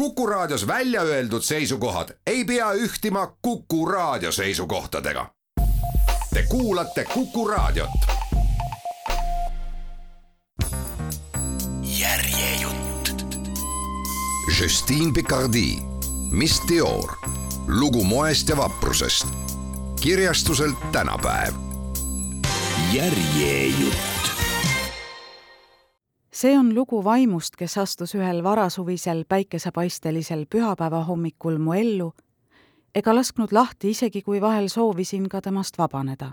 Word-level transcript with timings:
Kuku 0.00 0.26
Raadios 0.26 0.66
välja 0.66 1.02
öeldud 1.02 1.42
seisukohad 1.42 2.08
ei 2.26 2.44
pea 2.44 2.72
ühtima 2.72 3.36
Kuku 3.42 3.86
Raadio 3.86 4.32
seisukohtadega. 4.32 5.30
Te 6.34 6.42
kuulate 6.48 7.04
Kuku 7.04 7.48
Raadiot. 7.48 7.90
järjejutt. 11.82 13.10
Justine 14.60 15.12
Picardi, 15.12 15.76
Miss 16.30 16.62
Dior, 16.68 17.16
lugu 17.66 18.04
moest 18.04 18.48
ja 18.48 18.56
vaprusest. 18.56 19.26
kirjastuselt 20.00 20.92
tänapäev. 20.92 21.54
järjejutt 22.92 24.09
see 26.40 26.56
on 26.58 26.74
lugu 26.74 27.02
vaimust, 27.04 27.56
kes 27.56 27.74
astus 27.78 28.14
ühel 28.16 28.38
varasuvisel 28.40 29.24
päikesepaistelisel 29.28 30.46
pühapäeva 30.48 31.02
hommikul 31.04 31.58
mu 31.60 31.74
ellu 31.76 32.12
ega 32.94 33.12
lasknud 33.14 33.52
lahti, 33.52 33.90
isegi 33.90 34.22
kui 34.22 34.40
vahel 34.40 34.70
soovisin 34.72 35.28
ka 35.28 35.40
temast 35.40 35.76
vabaneda. 35.78 36.30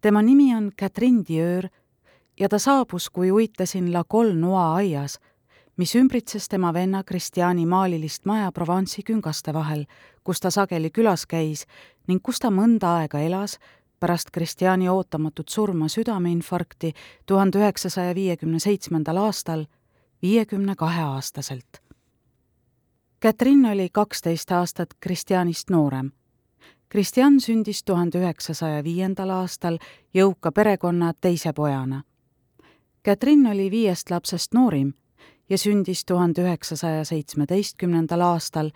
tema 0.00 0.22
nimi 0.22 0.54
on 0.56 0.72
Catherine 0.80 1.22
Dieur 1.28 1.68
ja 2.40 2.48
ta 2.48 2.58
saabus, 2.58 3.10
kui 3.10 3.30
uitasin 3.30 3.92
La 3.92 4.04
Colnois 4.04 4.76
aias, 4.76 5.20
mis 5.76 5.94
ümbritses 5.94 6.48
tema 6.48 6.74
venna 6.74 7.04
Christiani 7.04 7.66
maalilist 7.66 8.24
maja 8.24 8.52
Provence'i 8.52 9.02
küngaste 9.02 9.54
vahel, 9.54 9.86
kus 10.24 10.40
ta 10.40 10.50
sageli 10.50 10.90
külas 10.90 11.26
käis 11.26 11.66
ning 12.08 12.22
kus 12.22 12.38
ta 12.38 12.50
mõnda 12.50 12.98
aega 12.98 13.20
elas 13.20 13.58
pärast 14.00 14.30
Kristjani 14.30 14.88
ootamatut 14.88 15.48
surma 15.48 15.88
südameinfarkti 15.88 16.92
tuhande 17.26 17.58
üheksasaja 17.58 18.14
viiekümne 18.14 18.58
seitsmendal 18.58 19.16
aastal 19.16 19.64
viiekümne 20.22 20.74
kahe 20.74 21.02
aastaselt. 21.02 21.80
Katrin 23.22 23.66
oli 23.66 23.88
kaksteist 23.92 24.52
aastat 24.52 24.88
Kristjanist 25.00 25.70
noorem. 25.70 26.10
Kristjan 26.88 27.40
sündis 27.40 27.84
tuhande 27.84 28.18
üheksasaja 28.18 28.84
viiendal 28.84 29.30
aastal 29.30 29.78
jõuka 30.14 30.52
perekonna 30.52 31.12
teise 31.20 31.52
pojana. 31.52 32.02
Katrin 33.04 33.46
oli 33.46 33.70
viiest 33.70 34.10
lapsest 34.10 34.54
noorim 34.54 34.92
ja 35.48 35.58
sündis 35.58 36.04
tuhande 36.04 36.42
üheksasaja 36.42 37.04
seitsmeteistkümnendal 37.04 38.20
aastal 38.20 38.70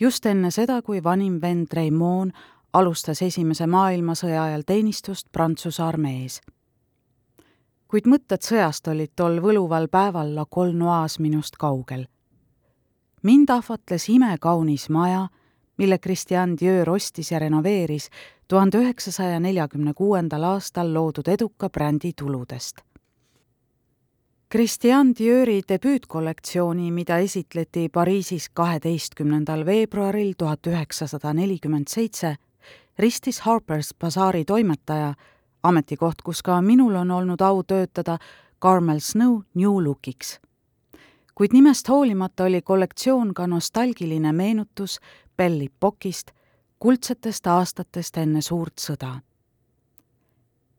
just 0.00 0.26
enne 0.26 0.50
seda, 0.50 0.82
kui 0.82 1.04
vanim 1.04 1.38
vend 1.42 1.72
Raimond 1.72 2.32
alustas 2.72 3.22
Esimese 3.22 3.66
maailmasõja 3.66 4.44
ajal 4.44 4.62
teenistust 4.66 5.26
Prantsuse 5.32 5.82
armees. 5.82 6.40
kuid 7.88 8.06
mõtted 8.06 8.44
sõjast 8.46 8.86
olid 8.88 9.10
tol 9.16 9.40
võluval 9.42 9.88
päeval 9.88 10.34
La 10.34 10.46
Colnois 10.46 11.18
minust 11.18 11.56
kaugel. 11.56 12.06
mind 13.22 13.50
ahvatles 13.50 14.08
imekaunis 14.08 14.88
maja, 14.88 15.28
mille 15.78 15.98
Christian 15.98 16.56
Dior 16.60 16.90
ostis 16.90 17.32
ja 17.32 17.38
renoveeris 17.38 18.10
tuhande 18.48 18.78
üheksasaja 18.78 19.40
neljakümne 19.40 19.94
kuuendal 19.94 20.44
aastal 20.44 20.94
loodud 20.94 21.28
eduka 21.28 21.68
brändi 21.68 22.12
tuludest 22.12 22.80
Christian 24.52 25.12
Dieuri 25.18 25.60
debüütkollektsiooni, 25.68 26.90
mida 26.90 27.18
esitleti 27.18 27.88
Pariisis 27.88 28.48
kaheteistkümnendal 28.48 29.66
veebruaril 29.66 30.32
tuhat 30.38 30.66
üheksasada 30.66 31.30
nelikümmend 31.32 31.86
seitse, 31.86 32.34
ristis 33.00 33.40
Harper's 33.40 33.94
Bazaari 33.98 34.44
toimetaja, 34.44 35.14
ametikoht, 35.62 36.22
kus 36.24 36.42
ka 36.42 36.60
minul 36.62 36.94
on 36.94 37.10
olnud 37.10 37.40
au 37.40 37.62
töötada 37.62 38.18
Carmel 38.62 38.98
Snow 39.00 39.40
New 39.54 39.84
Lookiks. 39.84 40.40
kuid 41.34 41.52
nimest 41.52 41.88
hoolimata 41.88 42.44
oli 42.44 42.62
kollektsioon 42.62 43.34
ka 43.34 43.46
nostalgiline 43.46 44.32
meenutus 44.32 44.98
Belli 45.36 45.68
Pokist, 45.80 46.30
kuldsetest 46.78 47.46
aastatest 47.46 48.16
enne 48.16 48.40
suurt 48.40 48.78
sõda. 48.80 49.20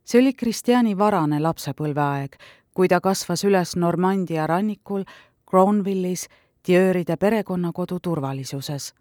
see 0.04 0.20
oli 0.20 0.32
Kristjani 0.32 0.98
varane 0.98 1.40
lapsepõlveaeg, 1.40 2.36
kui 2.74 2.88
ta 2.88 3.00
kasvas 3.00 3.44
üles 3.44 3.76
Normandia 3.76 4.46
rannikul 4.46 5.04
Crownvillis 5.50 6.28
Dieuride 6.68 7.16
perekonnakodu 7.16 7.98
turvalisuses 8.00 8.94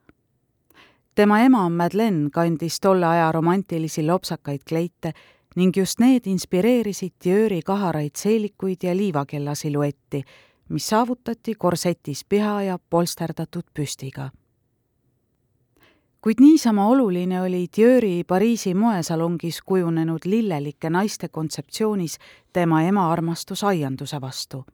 tema 1.16 1.40
ema 1.42 1.70
Madeleine 1.70 2.30
kandis 2.30 2.80
tolle 2.80 3.06
aja 3.06 3.32
romantilisi 3.32 4.06
lopsakaid 4.08 4.62
kleite 4.70 5.12
ning 5.56 5.78
just 5.78 6.00
need 6.00 6.22
inspireerisid 6.26 7.14
Dieuri 7.24 7.62
kaharaid 7.62 8.16
seelikuid 8.16 8.84
ja 8.84 8.96
liivakella 8.96 9.56
siluetti, 9.56 10.24
mis 10.70 10.88
saavutati 10.88 11.56
korsetis 11.56 12.26
piha 12.30 12.62
ja 12.64 12.80
polsterdatud 12.90 13.64
püstiga. 13.74 14.30
kuid 16.22 16.40
niisama 16.40 16.88
oluline 16.88 17.42
oli 17.42 17.68
Dieuri 17.78 18.24
Pariisi 18.24 18.74
moesalongis 18.74 19.62
kujunenud 19.62 20.20
lillelike 20.26 20.90
naiste 20.90 21.28
kontseptsioonis 21.28 22.18
tema 22.54 22.84
ema 22.84 23.12
armastus 23.12 23.64
aianduse 23.64 24.22
vastu. 24.22 24.66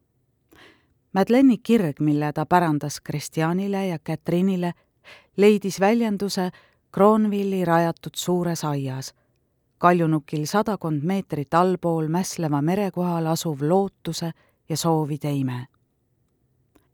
Madeleine'i 1.14 1.58
kirg, 1.58 2.00
mille 2.00 2.34
ta 2.34 2.46
pärandas 2.46 3.02
Kristjanile 3.02 3.88
ja 3.88 3.98
Catherine'ile, 3.98 4.74
leidis 5.38 5.80
väljenduse 5.80 6.52
Kroonvilli 6.92 7.66
rajatud 7.66 8.16
suures 8.16 8.64
aias, 8.64 9.14
kaljunukil 9.78 10.46
sadakond 10.48 11.04
meetrit 11.04 11.54
allpool 11.54 12.08
mässleva 12.08 12.62
mere 12.62 12.92
kohal 12.92 13.28
asuv 13.28 13.62
lootuse 13.62 14.32
ja 14.70 14.78
soovide 14.78 15.32
ime. 15.32 15.68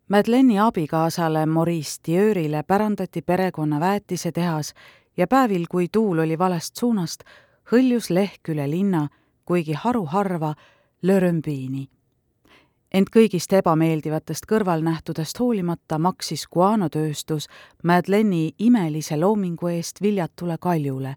Madeleini 0.09 0.59
abikaasale 0.59 1.46
Maurice 1.46 2.02
Dieur'ile 2.08 2.64
pärandati 2.68 3.22
perekonna 3.22 3.80
väetisetehas 3.80 4.74
ja 5.18 5.28
päevil, 5.28 5.66
kui 5.70 5.88
tuul 5.88 6.20
oli 6.20 6.38
valest 6.40 6.75
suunast, 6.75 7.24
hõljus 7.72 8.10
lehk 8.10 8.50
üle 8.50 8.70
linna, 8.70 9.08
kuigi 9.46 9.74
haruharva, 9.74 10.54
Lörömbiini 11.04 11.90
ent 12.94 13.09
kõigist 13.09 13.54
ebameeldivatest 13.58 14.46
kõrvalnähtudest 14.46 15.40
hoolimata 15.42 15.98
maksis 15.98 16.46
guaanotööstus 16.54 17.48
Madeleini 17.84 18.54
imelise 18.59 19.18
loomingu 19.18 19.68
eest 19.68 20.02
viljatule 20.02 20.58
kaljule. 20.62 21.16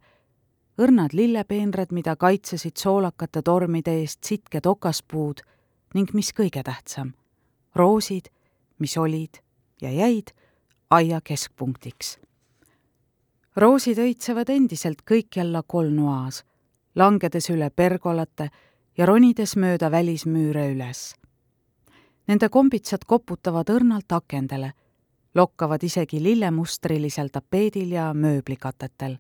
õrnad 0.79 1.13
lillepeenrad, 1.13 1.93
mida 1.93 2.17
kaitsesid 2.17 2.77
soolakate 2.77 3.43
tormide 3.43 3.93
eest 4.01 4.25
sitked 4.25 4.67
okaspuud 4.67 5.41
ning 5.95 6.13
mis 6.13 6.33
kõige 6.33 6.63
tähtsam, 6.63 7.13
roosid, 7.75 8.29
mis 8.79 8.97
olid 8.97 9.41
ja 9.81 9.91
jäid 9.91 10.33
aia 10.91 11.21
keskpunktiks. 11.21 12.19
roosid 13.57 13.99
õitsevad 13.99 14.49
endiselt 14.49 15.03
kõikjal 15.11 15.53
La 15.53 15.63
Colnois, 15.63 16.45
langedes 16.95 17.51
üle 17.51 17.71
pergolate 17.71 18.51
ja 18.97 19.07
ronides 19.07 19.57
mööda 19.57 19.91
välismüüre 19.91 20.73
üles 20.73 21.17
Nende 22.27 22.49
kombitsad 22.49 23.05
koputavad 23.07 23.71
õrnalt 23.71 24.11
akendele, 24.13 24.73
lokkavad 25.35 25.83
isegi 25.83 26.19
lillemustrilisel 26.23 27.29
tapeedil 27.33 27.93
ja 27.93 28.15
mööblikatetel. 28.15 29.19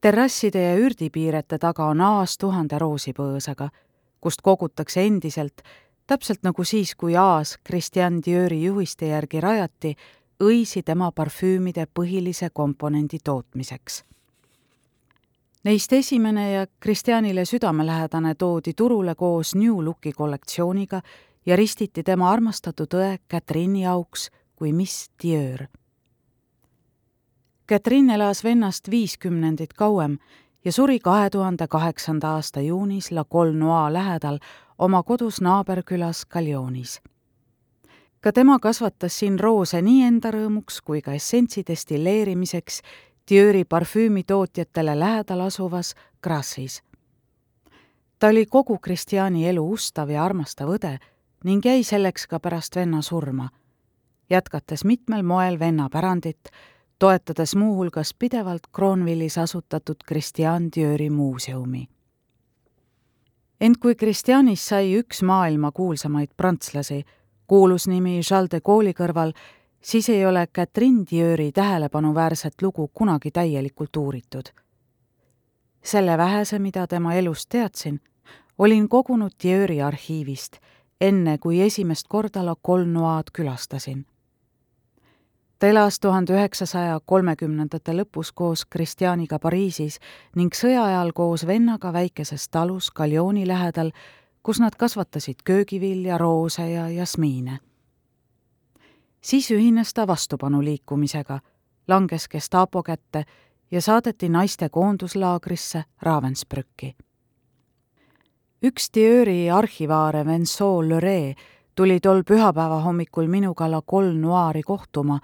terrasside 0.00 0.62
ja 0.62 0.74
ürdipiirete 0.78 1.58
taga 1.58 1.86
on 1.86 2.00
aas 2.00 2.38
tuhande 2.38 2.78
roosipõõsaga, 2.78 3.68
kust 4.20 4.42
kogutakse 4.42 5.06
endiselt, 5.06 5.62
täpselt 6.06 6.42
nagu 6.42 6.64
siis, 6.64 6.94
kui 6.94 7.16
aas 7.16 7.58
Christian 7.66 8.20
Dieuri 8.26 8.62
juhiste 8.64 9.06
järgi 9.06 9.40
rajati, 9.40 9.96
õisi 10.42 10.82
tema 10.82 11.12
parfüümide 11.12 11.86
põhilise 11.86 12.50
komponendi 12.52 13.18
tootmiseks 13.24 14.04
Neist 15.66 15.92
esimene 15.92 16.52
ja 16.52 16.66
Kristjanile 16.80 17.44
südamelähedane 17.44 18.34
toodi 18.34 18.72
turule 18.76 19.14
koos 19.14 19.54
New 19.54 19.80
Looki 19.84 20.12
kollektsiooniga 20.12 21.00
ja 21.46 21.56
ristiti 21.56 22.02
tema 22.02 22.30
armastatud 22.30 22.94
õe 22.94 23.18
Catherine'i 23.30 23.86
auks 23.86 24.30
kui 24.56 24.72
Miss 24.72 25.10
Dieur. 25.22 25.66
Catherine 27.68 28.14
elas 28.14 28.44
vennast 28.44 28.90
viiskümnendit 28.90 29.72
kauem 29.72 30.18
ja 30.64 30.72
suri 30.72 30.98
kahe 30.98 31.30
tuhande 31.30 31.66
kaheksanda 31.68 32.34
aasta 32.34 32.60
juunis 32.60 33.10
La 33.10 33.24
Colnois 33.24 33.92
lähedal 33.92 34.38
oma 34.78 35.02
kodus 35.02 35.40
naaberkülas 35.40 36.26
Galjonis. 36.26 37.00
ka 38.20 38.32
tema 38.32 38.58
kasvatas 38.58 39.18
siin 39.18 39.40
roose 39.40 39.82
nii 39.82 40.02
enda 40.02 40.30
rõõmuks 40.30 40.80
kui 40.84 41.02
ka 41.02 41.12
essentsi 41.12 41.62
destilleerimiseks 41.66 42.80
Dieuri 43.30 43.64
parfüümitootjatele 43.64 44.98
lähedal 44.98 45.40
asuvas 45.40 45.94
Grassis. 46.22 46.82
ta 48.18 48.28
oli 48.28 48.46
kogu 48.46 48.78
Kristjani 48.78 49.48
elu 49.48 49.70
ustav 49.70 50.10
ja 50.10 50.24
armastav 50.24 50.68
õde 50.68 50.98
ning 51.46 51.62
jäi 51.64 51.84
selleks 51.86 52.26
ka 52.26 52.40
pärast 52.42 52.76
venna 52.76 53.02
surma, 53.02 53.48
jätkates 54.30 54.84
mitmel 54.84 55.22
moel 55.22 55.58
venna 55.58 55.88
pärandit, 55.92 56.50
toetades 56.98 57.54
muuhulgas 57.56 58.14
pidevalt 58.18 58.66
Kroonvillis 58.72 59.38
asutatud 59.38 60.02
Christian 60.08 60.68
Dieuri 60.76 61.10
muuseumi. 61.10 61.88
ent 63.60 63.78
kui 63.78 63.94
Christianist 63.94 64.68
sai 64.68 64.98
üks 64.98 65.22
maailma 65.22 65.72
kuulsamaid 65.72 66.34
prantslasi, 66.36 67.04
kuulus 67.46 67.88
nimi 67.88 68.20
Charles 68.20 68.50
de 68.50 68.60
Gaulle'i 68.60 68.92
kõrval 68.92 69.32
siis 69.80 70.08
ei 70.08 70.26
ole 70.26 70.46
Catherine 70.46 71.04
Dieuri 71.10 71.52
tähelepanuväärset 71.52 72.62
lugu 72.62 72.90
kunagi 72.94 73.30
täielikult 73.30 73.96
uuritud. 73.96 74.44
selle 75.82 76.18
vähese, 76.18 76.58
mida 76.58 76.86
tema 76.86 77.14
elust 77.14 77.48
teadsin, 77.48 78.00
olin 78.58 78.88
kogunud 78.88 79.30
Dieuri 79.42 79.82
arhiivist, 79.82 80.56
enne 81.00 81.38
kui 81.38 81.60
esimest 81.60 82.08
korda 82.08 82.46
La 82.46 82.56
Colnoid 82.66 83.32
külastasin 83.32 84.06
ta 85.58 85.66
elas 85.66 86.00
tuhande 86.00 86.32
üheksasaja 86.32 87.00
kolmekümnendate 87.04 87.92
lõpus 87.96 88.32
koos 88.34 88.64
Kristjaniga 88.64 89.38
Pariisis 89.38 89.98
ning 90.36 90.54
sõja 90.54 90.84
ajal 90.84 91.12
koos 91.16 91.46
vennaga 91.46 91.92
väikeses 91.92 92.48
talus 92.48 92.90
Gallioni 92.90 93.46
lähedal, 93.48 93.92
kus 94.42 94.60
nad 94.60 94.76
kasvatasid 94.76 95.42
köögivilja, 95.44 96.18
roose 96.18 96.70
ja 96.70 96.88
jasmiine. 96.88 97.58
siis 99.20 99.50
ühines 99.50 99.94
ta 99.94 100.06
vastupanuliikumisega, 100.06 101.40
langes 101.88 102.28
Gestapo 102.28 102.82
kätte 102.82 103.24
ja 103.70 103.80
saadeti 103.80 104.28
naiste 104.28 104.68
koonduslaagrisse 104.68 105.84
Ravensbrücki. 106.02 106.96
Üks 108.62 108.88
Dieuri 108.94 109.50
arhivaare 109.50 110.24
Vincent 110.24 110.88
Leray 110.88 111.34
tuli 111.76 112.00
tol 112.00 112.22
pühapäeva 112.22 112.80
hommikul 112.80 113.28
minuga 113.28 113.70
La 113.70 113.82
Col 113.82 114.14
Noiri 114.16 114.62
kohtuma 114.62 115.18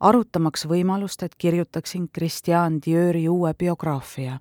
arutamaks 0.00 0.64
võimalust, 0.70 1.22
et 1.22 1.34
kirjutaksin 1.34 2.08
Christian 2.08 2.78
Dieuri 2.80 3.28
uue 3.28 3.54
biograafia. 3.54 4.38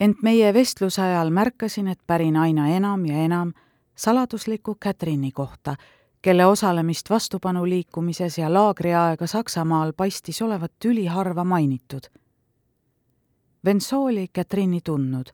ent 0.00 0.22
meie 0.22 0.52
vestluse 0.54 1.02
ajal 1.02 1.30
märkasin, 1.30 1.88
et 1.88 1.98
pärin 2.06 2.36
aina 2.36 2.68
enam 2.68 3.06
ja 3.06 3.16
enam 3.24 3.52
saladusliku 3.94 4.76
Catherine'i 4.84 5.32
kohta, 5.32 5.74
kelle 6.22 6.46
osalemist 6.46 7.10
vastupanuliikumises 7.10 8.38
ja 8.38 8.52
laagriaega 8.52 9.26
Saksamaal 9.26 9.92
paistis 9.92 10.42
olevat 10.42 10.72
üliharva 10.84 11.44
mainitud. 11.44 12.08
Venso 13.64 14.04
oli 14.04 14.28
Catherine'i 14.28 14.80
tundnud. 14.84 15.26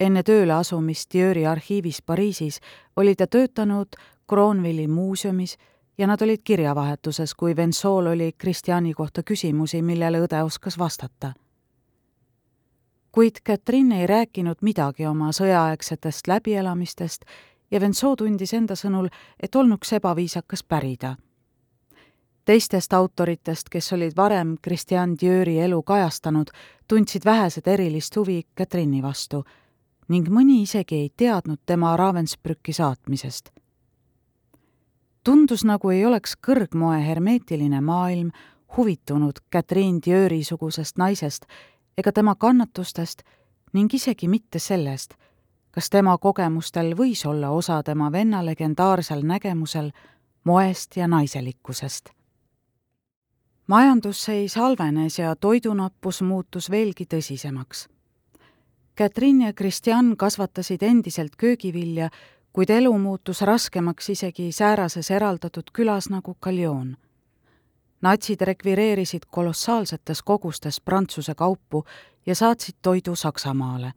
Enne 0.00 0.22
tööle 0.22 0.54
asumist 0.54 1.12
Dieuri 1.12 1.46
arhiivis 1.46 2.02
Pariisis 2.02 2.60
oli 2.96 3.14
ta 3.14 3.26
töötanud 3.26 3.96
Kronvilli 4.28 4.88
muuseumis 4.88 5.56
ja 5.98 6.06
nad 6.06 6.22
olid 6.22 6.40
kirjavahetuses, 6.44 7.34
kui 7.34 7.56
Vensol 7.56 8.06
oli 8.06 8.32
Kristjani 8.38 8.94
kohta 8.94 9.22
küsimusi, 9.22 9.82
millele 9.82 10.20
õde 10.24 10.42
oskas 10.42 10.78
vastata. 10.78 11.32
kuid 13.12 13.40
Katrin 13.44 13.92
ei 13.92 14.06
rääkinud 14.06 14.56
midagi 14.62 15.06
oma 15.06 15.32
sõjaaegsetest 15.32 16.26
läbielamistest 16.26 17.24
ja 17.70 17.80
Vensoo 17.80 18.16
tundis 18.16 18.54
enda 18.54 18.74
sõnul, 18.74 19.08
et 19.42 19.54
olnuks 19.54 19.92
ebaviisakas 19.92 20.62
pärida. 20.62 21.16
teistest 22.44 22.92
autoritest, 22.92 23.68
kes 23.68 23.92
olid 23.92 24.12
varem 24.16 24.56
Christian 24.64 25.16
Dieuri 25.20 25.58
elu 25.58 25.82
kajastanud, 25.82 26.50
tundsid 26.88 27.24
vähesed 27.24 27.66
erilist 27.66 28.16
huvi 28.16 28.46
Katrini 28.54 29.02
vastu 29.02 29.44
ning 30.10 30.28
mõni 30.28 30.62
isegi 30.66 30.96
ei 31.04 31.08
teadnud 31.16 31.62
tema 31.66 31.96
Ravensbrücki 31.96 32.72
saatmisest 32.72 33.50
tundus, 35.24 35.64
nagu 35.64 35.90
ei 35.90 36.04
oleks 36.06 36.36
kõrgmoe 36.46 37.00
hermeetiline 37.06 37.80
maailm 37.80 38.30
huvitunud 38.76 39.40
Catherine 39.52 40.00
Dieuri 40.06 40.44
sugusest 40.44 40.98
naisest 40.98 41.46
ega 41.98 42.12
tema 42.12 42.34
kannatustest 42.34 43.22
ning 43.72 43.94
isegi 43.94 44.28
mitte 44.28 44.58
sellest, 44.58 45.14
kas 45.70 45.90
tema 45.90 46.16
kogemustel 46.18 46.94
võis 46.98 47.26
olla 47.26 47.50
osa 47.50 47.82
tema 47.82 48.12
venna 48.12 48.44
legendaarsel 48.46 49.22
nägemusel 49.26 49.92
moest 50.44 50.96
ja 50.96 51.08
naiselikkusest. 51.08 52.10
majandusseis 53.66 54.56
halvenes 54.56 55.18
ja 55.18 55.36
toidunappus 55.36 56.22
muutus 56.22 56.70
veelgi 56.70 57.04
tõsisemaks. 57.04 57.88
Catherine 59.00 59.46
ja 59.46 59.52
Christian 59.52 60.16
kasvatasid 60.16 60.82
endiselt 60.82 61.36
köögivilja 61.36 62.10
kuid 62.52 62.70
elu 62.70 62.98
muutus 62.98 63.40
raskemaks 63.40 64.10
isegi 64.12 64.52
säärases 64.52 65.10
eraldatud 65.10 65.70
külas 65.72 66.10
nagu 66.10 66.34
Gallion. 66.40 66.96
natsid 68.02 68.40
rekvireerisid 68.40 69.22
kolossaalsetes 69.30 70.22
kogustes 70.22 70.80
Prantsuse 70.80 71.34
kaupu 71.34 71.84
ja 72.26 72.34
saatsid 72.34 72.74
toidu 72.82 73.16
Saksamaale. 73.16 73.92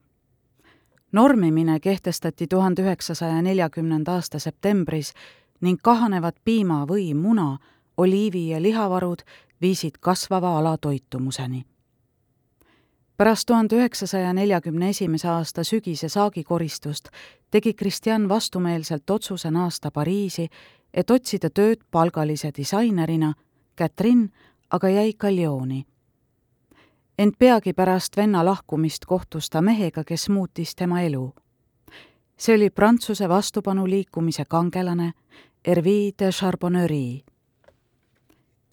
normimine 1.12 1.80
kehtestati 1.80 2.48
tuhande 2.48 2.82
üheksasaja 2.82 3.42
neljakümnenda 3.42 4.12
aasta 4.12 4.40
septembris 4.40 5.14
ning 5.62 5.80
kahanevad 5.82 6.36
piima 6.46 6.86
või 6.88 7.14
muna, 7.14 7.58
oliivi 7.98 8.50
ja 8.50 8.62
lihavarud 8.62 9.20
viisid 9.62 9.94
kasvava 10.00 10.58
alatoitumuseni 10.58 11.66
pärast 13.18 13.46
tuhande 13.48 13.76
üheksasaja 13.76 14.34
neljakümne 14.34 14.90
esimese 14.90 15.28
aasta 15.28 15.64
sügise 15.64 16.10
saagikoristust 16.10 17.10
tegi 17.52 17.74
Kristjan 17.74 18.30
vastumeelselt 18.30 19.10
otsuse 19.10 19.52
naasta 19.52 19.92
Pariisi, 19.92 20.48
et 20.94 21.12
otsida 21.12 21.50
tööd 21.50 21.84
palgalise 21.92 22.52
disainerina, 22.58 23.34
Catherine 23.78 24.30
aga 24.72 24.90
jäi 24.90 25.14
Gallioni. 25.14 25.86
ent 27.18 27.38
peagi 27.38 27.74
pärast 27.74 28.18
venna 28.18 28.46
lahkumist 28.46 29.06
kohtus 29.06 29.50
ta 29.50 29.62
mehega, 29.62 30.04
kes 30.04 30.30
muutis 30.30 30.76
tema 30.76 31.02
elu. 31.02 31.34
see 32.38 32.56
oli 32.56 32.70
Prantsuse 32.70 33.30
vastupanuliikumise 33.30 34.46
kangelane 34.46 35.14
Hervé 35.68 36.12
de 36.20 36.32
Charbonnerie. 36.32 37.22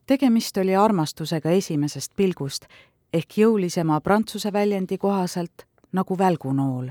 tegemist 0.07 0.57
oli 0.57 0.77
armastusega 0.77 1.51
esimesest 1.51 2.13
pilgust 2.17 2.67
ehk 3.13 3.39
jõulisema 3.39 4.01
prantsuse 4.01 4.53
väljendi 4.53 4.99
kohaselt 4.99 5.67
nagu 5.93 6.19
välgunool. 6.19 6.91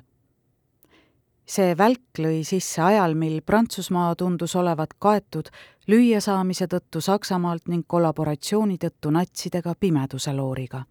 see 1.50 1.74
välk 1.78 2.20
lõi 2.20 2.44
sisse 2.46 2.82
ajal, 2.82 3.16
mil 3.16 3.42
Prantsusmaa 3.42 4.16
tundus 4.16 4.56
olevat 4.56 4.94
kaetud 5.00 5.50
lüüasaamise 5.88 6.68
tõttu 6.68 7.02
Saksamaalt 7.02 7.68
ning 7.68 7.88
kollaboratsiooni 7.88 8.78
tõttu 8.78 9.12
natsidega 9.12 9.74
pimeduse 9.80 10.34
looriga. 10.34 10.84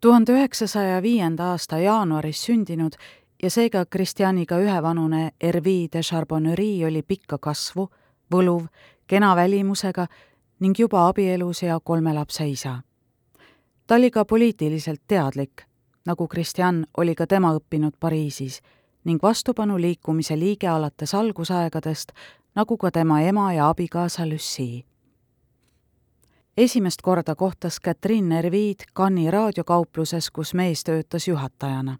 tuhande 0.00 0.32
üheksasaja 0.32 1.02
viienda 1.02 1.50
aasta 1.50 1.78
jaanuaris 1.78 2.44
sündinud 2.44 2.92
ja 3.42 3.50
seega 3.50 3.84
Kristjaniga 3.86 4.58
ühevanune 4.58 5.32
Hervé 5.42 5.88
de 5.92 6.00
Charbonnerie 6.02 6.86
oli 6.86 7.02
pikka 7.02 7.38
kasvu, 7.38 7.90
võluv, 8.34 8.66
kena 9.06 9.36
välimusega 9.36 10.06
ning 10.60 10.78
juba 10.78 11.08
abielus 11.08 11.62
ja 11.62 11.80
kolme 11.80 12.14
lapse 12.14 12.48
isa 12.48 12.87
ta 13.88 13.94
oli 13.94 14.10
ka 14.10 14.24
poliitiliselt 14.24 15.00
teadlik, 15.08 15.62
nagu 16.06 16.28
Kristjan 16.28 16.86
oli 16.96 17.14
ka 17.14 17.26
tema 17.26 17.54
õppinud 17.56 17.96
Pariisis 18.00 18.60
ning 19.04 19.22
vastupanuliikumise 19.22 20.36
liige 20.36 20.68
alates 20.68 21.14
algusaegadest, 21.14 22.12
nagu 22.54 22.76
ka 22.76 22.90
tema 22.90 23.20
ema 23.20 23.52
ja 23.52 23.68
abikaasa 23.68 24.26
Lucie. 24.26 24.84
esimest 26.56 27.02
korda 27.02 27.34
kohtas 27.34 27.80
Catherine 27.84 28.34
Nervid 28.34 28.84
Cannes'i 28.96 29.30
raadiokaupluses, 29.30 30.30
kus 30.30 30.54
mees 30.54 30.84
töötas 30.84 31.28
juhatajana. 31.28 31.96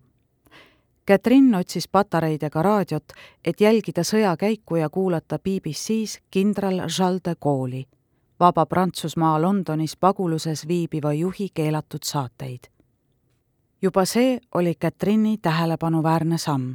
Catherine 1.09 1.59
otsis 1.59 1.89
patareidega 1.89 2.63
raadiot, 2.63 3.13
et 3.45 3.61
jälgida 3.61 4.03
sõjakäiku 4.03 4.77
ja 4.77 4.91
kuulata 4.91 5.39
BBC-s 5.39 6.19
kindral 6.31 6.89
Charles 6.89 7.25
de 7.25 7.35
Gaulle'i 7.41 7.98
Vaba 8.41 8.67
Prantsusmaa 8.67 9.43
Londonis 9.43 9.97
paguluses 9.97 10.69
viibiva 10.69 11.13
juhi 11.13 11.49
keelatud 11.55 11.99
saateid. 12.05 12.59
juba 13.83 14.05
see 14.05 14.39
oli 14.55 14.75
Catherine'i 14.75 15.39
tähelepanuväärne 15.43 16.39
samm. 16.39 16.75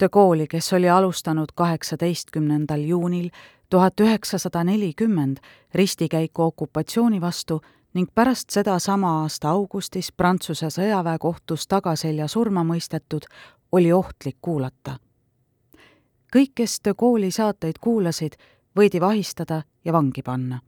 De 0.00 0.08
Gaulle'i, 0.08 0.46
kes 0.46 0.72
oli 0.72 0.90
alustanud 0.90 1.46
kaheksateistkümnendal 1.54 2.80
juunil 2.80 3.30
tuhat 3.70 4.00
üheksasada 4.00 4.64
nelikümmend 4.64 5.36
ristikäiku 5.74 6.42
okupatsiooni 6.42 7.20
vastu 7.20 7.60
ning 7.94 8.08
pärast 8.14 8.50
seda 8.50 8.78
sama 8.78 9.20
aasta 9.22 9.50
augustis 9.50 10.12
Prantsuse 10.12 10.70
sõjaväekohtus 10.70 11.66
tagaselja 11.68 12.28
surma 12.28 12.64
mõistetud, 12.64 13.26
oli 13.72 13.92
ohtlik 13.92 14.36
kuulata. 14.42 14.96
kõik, 16.36 16.52
kes 16.54 16.80
De 16.84 16.94
Gaulle'i 16.94 17.30
saateid 17.30 17.78
kuulasid, 17.80 18.32
võidi 18.78 19.02
vahistada 19.02 19.62
ja 19.84 19.92
vangi 19.92 20.22
panna 20.22 20.62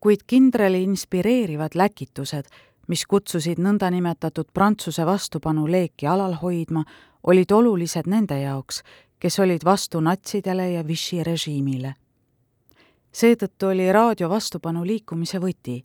kuid 0.00 0.20
kindrali 0.26 0.82
inspireerivad 0.82 1.74
läkitused, 1.74 2.44
mis 2.88 3.04
kutsusid 3.06 3.60
nõndanimetatud 3.60 4.50
Prantsuse 4.54 5.06
vastupanu 5.06 5.66
leeki 5.68 6.06
alal 6.06 6.34
hoidma, 6.42 6.84
olid 7.22 7.52
olulised 7.52 8.08
nende 8.08 8.40
jaoks, 8.40 8.82
kes 9.20 9.38
olid 9.38 9.64
vastu 9.64 10.00
natsidele 10.00 10.70
ja 10.70 10.86
Vichy 10.86 11.24
režiimile. 11.24 11.94
seetõttu 13.12 13.66
oli 13.66 13.92
raadio 13.92 14.28
vastupanu 14.30 14.84
liikumise 14.86 15.38
võti, 15.38 15.84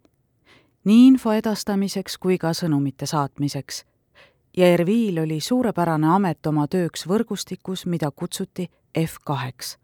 nii 0.86 1.08
info 1.08 1.32
edastamiseks 1.34 2.18
kui 2.18 2.38
ka 2.38 2.54
sõnumite 2.54 3.06
saatmiseks. 3.06 3.86
ja 4.58 4.68
Ervil 4.68 5.20
oli 5.20 5.40
suurepärane 5.40 6.08
amet 6.08 6.48
oma 6.48 6.68
tööks 6.68 7.08
võrgustikus, 7.08 7.86
mida 7.86 8.12
kutsuti 8.12 8.70
F 8.98 9.18
kaheks 9.26 9.78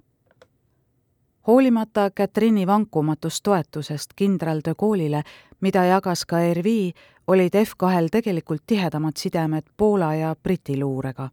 hoolimata 1.52 2.12
Catherine'i 2.12 2.68
vankumatust 2.68 3.44
toetusest 3.44 4.14
kindral 4.16 4.62
de 4.66 4.72
Gaulle'ile, 4.72 5.24
mida 5.62 5.84
jagas 5.86 6.26
ka 6.26 6.38
Hervi, 6.38 6.94
olid 7.28 7.56
F2-l 7.56 8.08
tegelikult 8.12 8.64
tihedamad 8.68 9.18
sidemed 9.18 9.64
Poola 9.78 10.16
ja 10.16 10.36
Briti 10.44 10.80
luurega. 10.80 11.30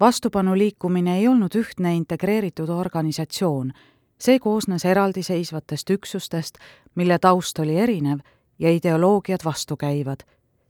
vastupanuliikumine 0.00 1.18
ei 1.18 1.28
olnud 1.28 1.54
ühtne 1.54 1.94
integreeritud 1.96 2.68
organisatsioon, 2.68 3.72
see 4.18 4.38
koosnes 4.38 4.84
eraldiseisvatest 4.84 5.90
üksustest, 5.90 6.58
mille 6.94 7.18
taust 7.18 7.58
oli 7.58 7.76
erinev 7.76 8.18
ja 8.58 8.70
ideoloogiad 8.70 9.44
vastukäivad, 9.44 10.24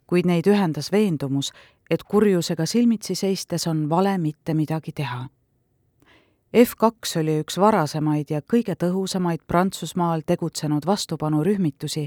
kuid 0.06 0.26
neid 0.26 0.50
ühendas 0.50 0.92
veendumus, 0.92 1.52
et 1.90 2.02
kurjusega 2.02 2.66
silmitsi 2.66 3.14
seistes 3.14 3.66
on 3.66 3.88
vale 3.88 4.18
mitte 4.18 4.54
midagi 4.54 4.92
teha 4.92 5.26
F2 6.54 7.18
oli 7.20 7.40
üks 7.42 7.56
varasemaid 7.58 8.28
ja 8.30 8.38
kõige 8.46 8.76
tõhusamaid 8.78 9.40
Prantsusmaal 9.50 10.20
tegutsenud 10.22 10.86
vastupanurühmitusi, 10.86 12.04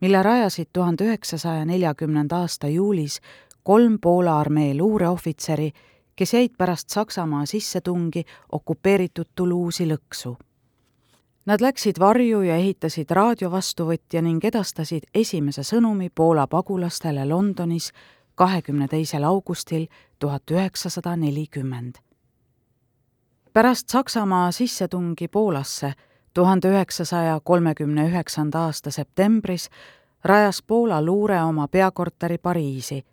mille 0.00 0.20
rajasid 0.22 0.68
tuhande 0.72 1.08
üheksasaja 1.08 1.64
neljakümnenda 1.66 2.44
aasta 2.44 2.70
juulis 2.70 3.18
kolm 3.66 3.98
Poola 3.98 4.38
armee 4.38 4.76
luureohvitseri, 4.78 5.72
kes 6.14 6.34
jäid 6.34 6.54
pärast 6.58 6.94
Saksamaa 6.94 7.42
sissetungi 7.46 8.22
okupeeritud 8.52 9.34
Toulouse'i 9.34 9.90
lõksu. 9.90 10.36
Nad 11.50 11.60
läksid 11.60 11.98
varju 11.98 12.46
ja 12.46 12.54
ehitasid 12.54 13.10
raadiovastuvõtja 13.10 14.22
ning 14.22 14.44
edastasid 14.44 15.10
esimese 15.14 15.66
sõnumi 15.66 16.12
Poola 16.14 16.46
pagulastele 16.46 17.26
Londonis 17.26 17.90
kahekümne 18.34 18.86
teisel 18.88 19.26
augustil 19.26 19.88
tuhat 20.18 20.50
üheksasada 20.54 21.16
nelikümmend 21.16 21.98
pärast 23.52 23.88
Saksamaa 23.88 24.52
sissetungi 24.52 25.28
Poolasse 25.28 25.92
tuhande 26.34 26.68
üheksasaja 26.68 27.40
kolmekümne 27.44 28.08
üheksanda 28.08 28.58
aasta 28.58 28.90
septembris 28.90 29.70
rajas 30.24 30.62
Poola 30.62 31.02
luure 31.02 31.42
oma 31.42 31.68
peakorteri 31.68 32.38
Pariisi, 32.38 33.04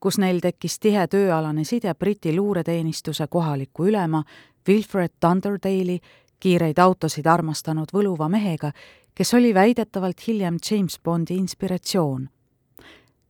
kus 0.00 0.18
neil 0.18 0.40
tekkis 0.40 0.78
tihe 0.78 1.06
tööalane 1.06 1.64
side 1.64 1.94
Briti 1.94 2.36
luureteenistuse 2.36 3.26
kohaliku 3.26 3.86
ülema 3.86 4.24
Wilfred 4.68 5.12
Thunderdale'i 5.20 6.00
kiireid 6.40 6.78
autosid 6.78 7.26
armastanud 7.26 7.92
võluva 7.92 8.28
mehega, 8.28 8.72
kes 9.14 9.34
oli 9.34 9.54
väidetavalt 9.54 10.26
hiljem 10.26 10.56
James 10.70 10.98
Bondi 11.04 11.36
inspiratsioon. 11.36 12.28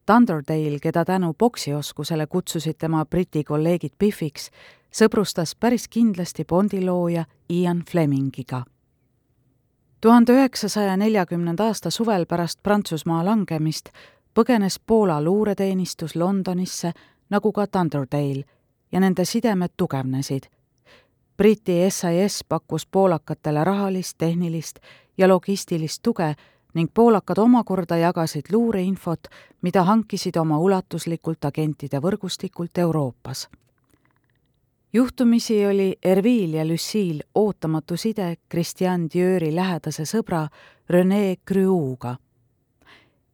Thunderdale, 0.07 0.79
keda 0.83 1.05
tänu 1.05 1.35
poksioskusele 1.39 2.27
kutsusid 2.27 2.79
tema 2.79 3.05
Briti 3.05 3.45
kolleegid 3.45 3.93
Biffiks, 3.99 4.51
sõbrustas 4.91 5.55
päris 5.55 5.89
kindlasti 5.89 6.45
Bondi 6.45 6.85
looja 6.85 7.25
Ian 7.51 7.83
Flemingiga. 7.91 8.65
tuhande 10.01 10.33
üheksasaja 10.33 10.97
neljakümnenda 10.97 11.65
aasta 11.65 11.91
suvel 11.91 12.27
pärast 12.27 12.63
Prantsusmaa 12.63 13.25
langemist 13.25 13.89
põgenes 14.35 14.81
Poola 14.87 15.23
luureteenistus 15.23 16.17
Londonisse 16.17 16.93
nagu 17.31 17.53
ka 17.53 17.67
Thunderdale 17.67 18.45
ja 18.93 19.01
nende 19.01 19.25
sidemed 19.25 19.71
tugevnesid. 19.77 20.43
Briti 21.37 21.91
SIS 21.91 22.45
pakkus 22.49 22.87
poolakatele 22.87 23.65
rahalist, 23.65 24.19
tehnilist 24.19 24.79
ja 25.19 25.29
logistilist 25.29 26.03
tuge 26.03 26.35
ning 26.75 26.91
poolakad 26.95 27.39
omakorda 27.39 27.97
jagasid 27.97 28.53
luureinfot, 28.53 29.21
mida 29.63 29.85
hankisid 29.85 30.37
oma 30.37 30.59
ulatuslikult 30.59 31.45
agentide 31.45 31.99
võrgustikult 31.99 32.79
Euroopas 32.79 33.49
juhtumisi 34.93 35.67
oli 35.67 35.97
Ervil 36.03 36.55
ja 36.55 36.69
Lucille 36.69 37.23
ootamatu 37.35 37.97
side 37.97 38.37
Christian 38.51 39.09
Dieuri 39.15 39.55
lähedase 39.55 40.03
sõbra 40.03 40.49
Rene 40.89 41.37
Cruuga. 41.49 42.17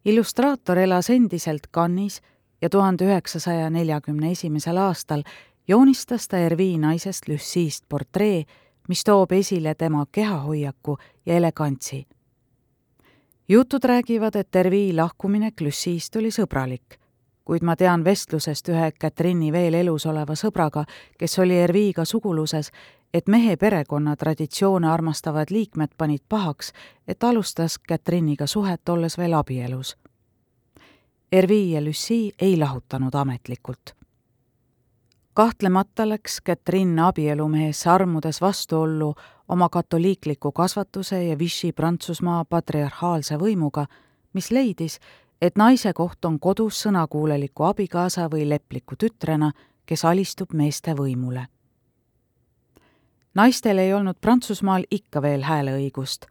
illustraator 0.05 0.79
elas 0.79 1.11
endiselt 1.11 1.67
Cannes'is 1.75 2.21
ja 2.63 2.71
tuhande 2.71 3.05
üheksasaja 3.05 3.71
neljakümne 3.71 4.31
esimesel 4.31 4.77
aastal 4.77 5.23
joonistas 5.69 6.29
ta 6.29 6.39
Ervi 6.39 6.79
naisest 6.79 7.29
Lucille'st 7.29 7.85
portree, 7.89 8.45
mis 8.89 9.05
toob 9.05 9.33
esile 9.33 9.75
tema 9.75 10.07
kehahoiaku 10.13 10.99
ja 11.27 11.35
elegantsi. 11.35 12.07
jutud 13.49 13.85
räägivad, 13.85 14.37
et 14.37 14.57
Ervi 14.57 14.93
lahkuminek 14.93 15.61
Lucille'st 15.61 16.17
oli 16.17 16.31
sõbralik 16.31 17.06
kuid 17.47 17.63
ma 17.63 17.77
tean 17.79 18.05
vestlusest 18.05 18.69
ühe 18.75 18.91
Catherine'i 19.01 19.53
veel 19.55 19.75
elus 19.79 20.07
oleva 20.11 20.35
sõbraga, 20.35 20.83
kes 21.19 21.39
oli 21.39 21.55
Erviga 21.63 22.05
suguluses, 22.05 22.73
et 23.15 23.29
mehe 23.31 23.55
perekonna 23.57 24.17
traditsioone 24.17 24.91
armastavad 24.91 25.55
liikmed 25.55 25.95
panid 25.97 26.25
pahaks, 26.29 26.73
et 27.09 27.25
alustas 27.25 27.79
Catherine'iga 27.89 28.47
suhet, 28.51 28.89
olles 28.89 29.19
veel 29.19 29.39
abielus. 29.39 29.95
Ervi 31.33 31.73
ja 31.73 31.81
Lucie 31.85 32.33
ei 32.39 32.57
lahutanud 32.57 33.15
ametlikult. 33.15 33.95
kahtlemata 35.35 36.09
läks 36.09 36.41
Catherine 36.47 37.03
abielumehesse 37.03 37.91
armudes 37.91 38.41
vastuollu 38.41 39.15
oma 39.49 39.69
katoliikliku 39.69 40.53
kasvatuse 40.53 41.25
ja 41.25 41.39
Vichy 41.39 41.73
Prantsusmaa 41.73 42.45
patriarhaalse 42.45 43.37
võimuga, 43.37 43.87
mis 44.33 44.51
leidis, 44.51 45.01
et 45.43 45.57
naise 45.57 45.93
koht 45.93 46.25
on 46.25 46.41
kodus 46.41 46.83
sõnakuuleliku 46.83 47.65
abikaasa 47.65 48.29
või 48.33 48.49
lepliku 48.49 48.97
tütrena, 48.97 49.53
kes 49.87 50.05
alistub 50.05 50.53
meeste 50.53 50.95
võimule. 50.95 51.47
naistel 53.35 53.79
ei 53.79 53.95
olnud 53.95 54.17
Prantsusmaal 54.21 54.85
ikka 54.91 55.23
veel 55.23 55.43
hääleõigust. 55.43 56.27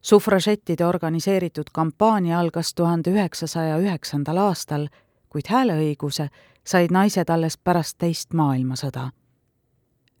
sufražettide 0.00 0.86
organiseeritud 0.86 1.70
kampaania 1.72 2.38
algas 2.38 2.74
tuhande 2.74 3.10
üheksasaja 3.10 3.78
üheksandal 3.78 4.36
aastal, 4.36 4.88
kuid 5.28 5.46
hääleõiguse 5.48 6.28
said 6.64 6.90
naised 6.90 7.30
alles 7.30 7.56
pärast 7.56 7.98
teist 7.98 8.32
maailmasõda. 8.32 9.10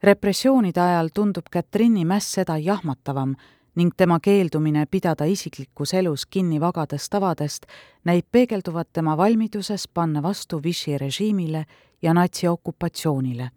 repressioonide 0.02 0.80
ajal 0.80 1.08
tundub 1.14 1.44
Catherine'i 1.52 2.04
mäss 2.04 2.32
seda 2.32 2.58
jahmatavam, 2.58 3.36
ning 3.74 3.92
tema 3.96 4.20
keeldumine 4.20 4.86
pidada 4.86 5.24
isiklikus 5.24 5.94
elus 5.94 6.26
kinni 6.26 6.60
vagadest 6.60 7.10
tavadest 7.10 7.66
näib 8.04 8.26
peegelduvat 8.32 8.92
tema 8.92 9.16
valmiduses 9.16 9.88
panna 9.88 10.22
vastu 10.22 10.62
Vichy 10.62 10.98
režiimile 10.98 11.64
ja 12.02 12.14
natsiokupatsioonile. 12.14 13.50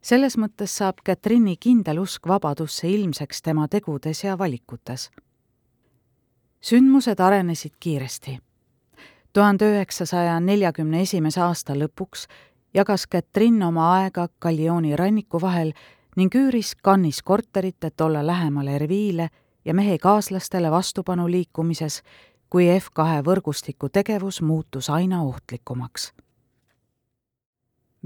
selles 0.00 0.36
mõttes 0.38 0.76
saab 0.78 0.94
Catherine'i 1.06 1.56
kindel 1.56 1.98
usk 1.98 2.28
vabadusse 2.28 2.88
ilmseks 2.88 3.42
tema 3.42 3.68
tegudes 3.68 4.24
ja 4.24 4.38
valikutes. 4.38 5.10
sündmused 6.60 7.20
arenesid 7.20 7.72
kiiresti. 7.80 8.38
tuhande 9.32 9.64
üheksasaja 9.64 10.40
neljakümne 10.40 11.00
esimese 11.00 11.40
aasta 11.40 11.74
lõpuks 11.74 12.26
jagas 12.74 13.06
Catherine 13.08 13.66
oma 13.66 13.94
aega 13.94 14.28
Gallioni 14.40 14.96
ranniku 14.96 15.40
vahel 15.40 15.72
ning 16.16 16.34
üüris 16.34 16.74
Cannes'is 16.84 17.22
korterit, 17.22 17.84
et 17.84 18.00
olla 18.00 18.26
lähemal 18.26 18.66
Erviile 18.66 19.30
ja 19.64 19.74
mehe 19.74 19.98
kaaslastele 19.98 20.70
vastupanu 20.70 21.30
liikumises, 21.30 22.02
kui 22.50 22.66
F2 22.66 23.22
võrgustiku 23.24 23.88
tegevus 23.88 24.42
muutus 24.42 24.90
aina 24.90 25.22
ohtlikumaks. 25.22 26.12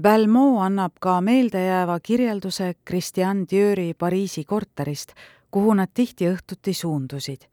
Balmo 0.01 0.61
annab 0.61 0.99
ka 0.99 1.21
meeldejääva 1.21 1.99
kirjelduse 1.99 2.73
Christian 2.87 3.45
Dieuri 3.51 3.93
Pariisi 3.93 4.43
korterist, 4.43 5.13
kuhu 5.51 5.73
nad 5.73 5.87
tihti 5.93 6.27
õhtuti 6.27 6.73
suundusid. 6.73 7.47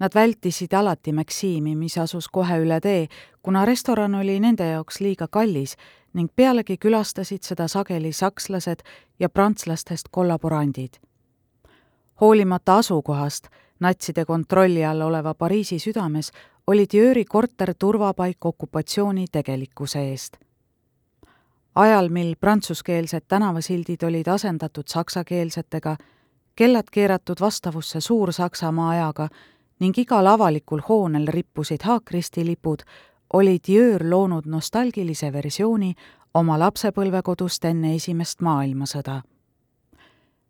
Nad 0.00 0.14
vältisid 0.14 0.74
alati 0.74 1.12
Maximi, 1.12 1.76
mis 1.76 1.98
asus 1.98 2.28
kohe 2.28 2.58
üle 2.60 2.80
tee, 2.80 3.06
kuna 3.42 3.64
restoran 3.64 4.14
oli 4.14 4.40
nende 4.40 4.66
jaoks 4.68 5.00
liiga 5.00 5.28
kallis 5.30 5.76
ning 6.16 6.30
pealegi 6.36 6.78
külastasid 6.80 7.44
seda 7.44 7.68
sageli 7.68 8.12
sakslased 8.12 8.82
ja 9.20 9.28
prantslastest 9.28 10.08
kollaborandid. 10.10 10.94
hoolimata 12.20 12.76
asukohast, 12.76 13.46
natside 13.80 14.24
kontrolli 14.24 14.84
all 14.84 15.00
oleva 15.00 15.34
Pariisi 15.34 15.78
südames, 15.78 16.32
oli 16.66 16.86
Diöri 16.92 17.24
korter 17.24 17.74
turvapaik 17.78 18.44
okupatsiooni 18.44 19.24
tegelikkuse 19.32 19.98
eest. 19.98 20.36
ajal, 21.74 22.08
mil 22.08 22.36
prantsuskeelsed 22.40 23.24
tänavasildid 23.28 24.02
olid 24.02 24.26
asendatud 24.26 24.84
saksakeelsetega, 24.86 25.96
kellad 26.56 26.84
keeratud 26.92 27.36
vastavusse 27.40 28.00
Suur-Saksamaa 28.00 28.90
ajaga 28.90 29.28
ning 29.80 29.98
igal 29.98 30.26
avalikul 30.26 30.80
hoonel 30.88 31.26
rippusid 31.28 31.82
haakristilipud, 31.84 32.82
oli 33.32 33.58
Dior 33.66 34.10
loonud 34.10 34.46
nostalgilise 34.46 35.32
versiooni 35.32 35.94
oma 36.34 36.58
lapsepõlvekodust 36.58 37.64
enne 37.64 37.94
Esimest 37.94 38.40
maailmasõda. 38.40 39.22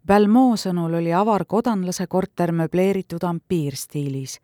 Balmo 0.07 0.57
sõnul 0.57 0.95
oli 0.95 1.13
avar 1.13 1.45
kodanlase 1.45 2.07
korter 2.07 2.53
möbleeritud 2.53 3.25
ampiirstiilis. 3.25 4.41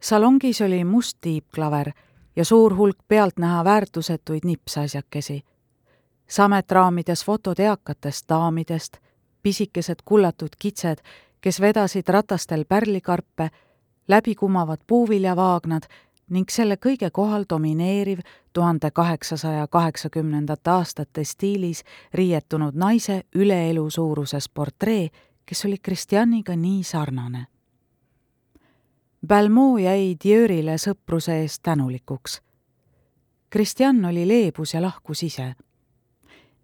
salongis 0.00 0.60
oli 0.60 0.84
must 0.84 1.18
tiibklaver 1.20 1.92
ja 2.36 2.44
suur 2.44 2.76
hulk 2.76 2.98
pealtnäha 3.08 3.64
väärtusetuid 3.64 4.44
nipsasjakesi. 4.44 5.44
sametraamides 6.28 7.24
fotod 7.24 7.58
eakatest 7.58 8.28
daamidest, 8.28 8.96
pisikesed 9.42 9.96
kullatud 10.04 10.56
kitsed, 10.58 10.98
kes 11.40 11.60
vedasid 11.60 12.08
ratastel 12.08 12.64
pärlikarpe, 12.64 13.50
läbikumavad 14.08 14.78
puuviljavaagnad 14.86 15.82
ning 16.30 16.50
selle 16.50 16.76
kõige 16.76 17.10
kohal 17.10 17.44
domineeriv 17.50 18.18
tuhande 18.52 18.90
kaheksasaja 18.90 19.66
kaheksakümnendate 19.66 20.70
aastate 20.70 21.24
stiilis 21.24 21.84
riietunud 22.14 22.74
naise 22.74 23.22
üleelu 23.34 23.90
suuruses 23.90 24.48
portree, 24.48 25.08
kes 25.46 25.64
oli 25.64 25.78
Kristjaniga 25.78 26.56
nii 26.56 26.82
sarnane. 26.82 27.46
Balmo 29.26 29.78
jäi 29.78 30.14
Dieur'ile 30.24 30.76
sõpruse 30.78 31.40
eest 31.42 31.62
tänulikuks. 31.62 32.42
Kristjan 33.50 34.04
oli 34.04 34.28
leebus 34.28 34.74
ja 34.74 34.82
lahkus 34.82 35.22
ise 35.22 35.54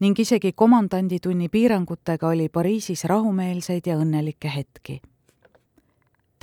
ning 0.00 0.18
isegi 0.18 0.52
komandanditunni 0.52 1.49
piirangutega 1.49 2.28
oli 2.28 2.49
Pariisis 2.49 3.04
rahumeelseid 3.04 3.87
ja 3.87 3.97
õnnelikke 3.97 4.50
hetki 4.56 5.00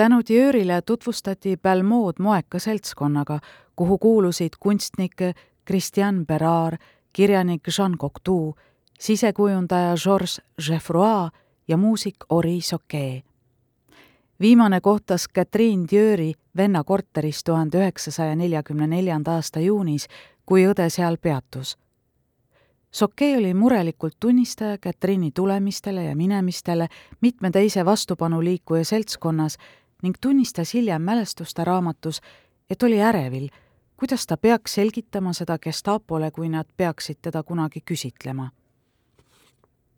tänu 0.02 0.22
Dieur'ile 0.30 0.82
tutvustati 0.82 1.58
Balmod 1.58 2.14
moeka 2.20 2.60
seltskonnaga, 2.60 3.40
kuhu 3.76 3.98
kuulusid 3.98 4.54
kunstnik 4.60 5.16
Christian 5.68 6.26
Berard, 6.26 6.78
kirjanik 7.14 7.62
Jean 7.78 7.98
Cocteau, 7.98 8.54
sisekujundaja 9.00 9.96
Georges 10.04 10.42
Geoffroy 10.68 11.30
ja 11.68 11.78
muusik 11.78 12.16
Ori 12.30 12.62
Soquet. 12.62 13.24
viimane 14.40 14.82
kohtas 14.82 15.28
Catherine 15.36 15.86
Dieuri 15.92 16.34
venna 16.58 16.84
korteris 16.84 17.44
tuhande 17.44 17.78
üheksasaja 17.78 18.36
neljakümne 18.36 18.88
neljanda 18.88 19.32
aasta 19.32 19.60
juunis, 19.60 20.08
kui 20.46 20.66
õde 20.66 20.90
seal 20.90 21.18
peatus. 21.22 21.78
Soquet 22.92 23.38
oli 23.38 23.54
murelikult 23.54 24.16
tunnistaja 24.20 24.78
Catherine'i 24.78 25.32
tulemistele 25.32 26.04
ja 26.04 26.16
minemistele 26.16 26.88
mitme 27.22 27.52
teise 27.52 27.86
vastupanuliikuja 27.86 28.86
seltskonnas 28.86 29.58
ning 30.02 30.16
tunnistas 30.22 30.74
hiljem 30.74 31.02
mälestuste 31.02 31.64
raamatus, 31.64 32.22
et 32.70 32.84
oli 32.84 33.02
ärevil, 33.02 33.50
kuidas 33.98 34.28
ta 34.28 34.38
peaks 34.38 34.74
selgitama 34.74 35.34
seda 35.34 35.60
Gestapole, 35.60 36.32
kui 36.32 36.50
nad 36.50 36.66
peaksid 36.78 37.18
teda 37.22 37.44
kunagi 37.44 37.82
küsitlema. 37.86 38.50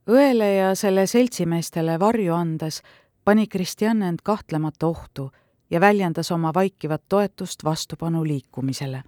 õele 0.07 0.55
ja 0.55 0.75
selle 0.75 1.07
seltsimeestele 1.07 1.99
varju 1.99 2.33
andes 2.33 2.81
pani 3.25 3.47
Kristjan 3.47 4.01
end 4.01 4.19
kahtlemata 4.23 4.87
ohtu 4.87 5.31
ja 5.69 5.79
väljendas 5.79 6.31
oma 6.31 6.53
vaikivat 6.53 7.03
toetust 7.09 7.63
vastupanu 7.63 8.23
liikumisele. 8.23 9.03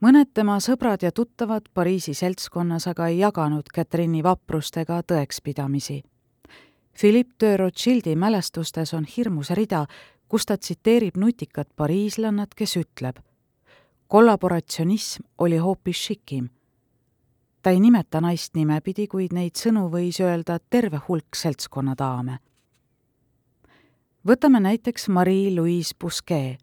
mõned 0.00 0.28
tema 0.34 0.58
sõbrad 0.60 1.02
ja 1.02 1.12
tuttavad 1.12 1.62
Pariisi 1.74 2.14
seltskonnas 2.14 2.86
aga 2.86 3.06
ei 3.06 3.18
jaganud 3.18 3.64
Catherine'i 3.74 4.22
vaprust 4.22 4.76
ega 4.76 5.00
tõekspidamisi 5.02 6.02
Philippe 6.98 7.34
de 7.40 7.56
Rothschildi 7.56 8.16
mälestustes 8.16 8.94
on 8.94 9.04
hirmus 9.16 9.50
rida, 9.50 9.86
kus 10.28 10.46
ta 10.46 10.56
tsiteerib 10.58 11.16
nutikat 11.16 11.68
pariislannat, 11.76 12.54
kes 12.54 12.76
ütleb 12.76 13.22
kollaboratsionism 14.08 15.22
oli 15.38 15.56
hoopis 15.56 15.96
šikim. 15.96 16.48
ta 17.62 17.70
ei 17.70 17.80
nimeta 17.80 18.20
naist 18.20 18.54
nimepidi, 18.54 19.06
kuid 19.06 19.32
neid 19.32 19.58
sõnu 19.60 19.88
võis 19.92 20.20
öelda 20.20 20.58
terve 20.70 21.00
hulk 21.08 21.36
seltskonnadaame. 21.36 22.38
võtame 24.28 24.60
näiteks 24.60 25.08
Marie-Louise 25.08 25.94
Bousquet, 26.00 26.58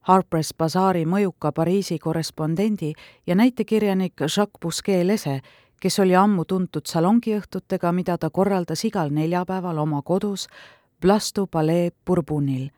Harper's 0.00 0.54
Bazaari 0.58 1.04
mõjuka 1.04 1.52
Pariisi 1.52 1.98
korrespondendi 1.98 2.92
ja 3.26 3.34
näitekirjanik 3.34 4.20
Jacques 4.20 4.60
Bousquet 4.60 5.06
Lese, 5.06 5.40
kes 5.80 6.00
oli 6.00 6.16
ammu 6.16 6.44
tuntud 6.44 6.86
salongiõhtutega, 6.86 7.92
mida 7.92 8.18
ta 8.18 8.30
korraldas 8.30 8.84
igal 8.84 9.12
neljapäeval 9.14 9.78
oma 9.78 10.02
kodus 10.02 10.48
Plastu 11.00 11.46
Palais 11.46 11.92
Bourbonil. 12.06 12.70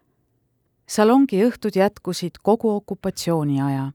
salongiõhtud 0.87 1.77
jätkusid 1.77 2.43
kogu 2.43 2.71
okupatsiooniaja 2.71 3.93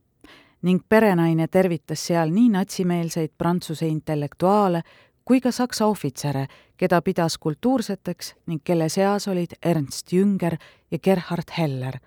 ning 0.62 0.82
perenaine 0.88 1.48
tervitas 1.48 2.06
seal 2.06 2.30
nii 2.30 2.48
natsimeelseid 2.48 3.30
Prantsuse 3.38 3.86
intellektuaale 3.86 4.82
kui 5.24 5.40
ka 5.40 5.50
saksa 5.50 5.86
ohvitsere, 5.86 6.46
keda 6.76 7.02
pidas 7.02 7.38
kultuurseteks 7.38 8.34
ning 8.46 8.62
kelle 8.64 8.88
seas 8.88 9.28
olid 9.28 9.52
Ernst 9.62 10.12
Jünger 10.12 10.56
ja 10.90 10.98
Gerhard 10.98 11.50
Heller. 11.58 11.98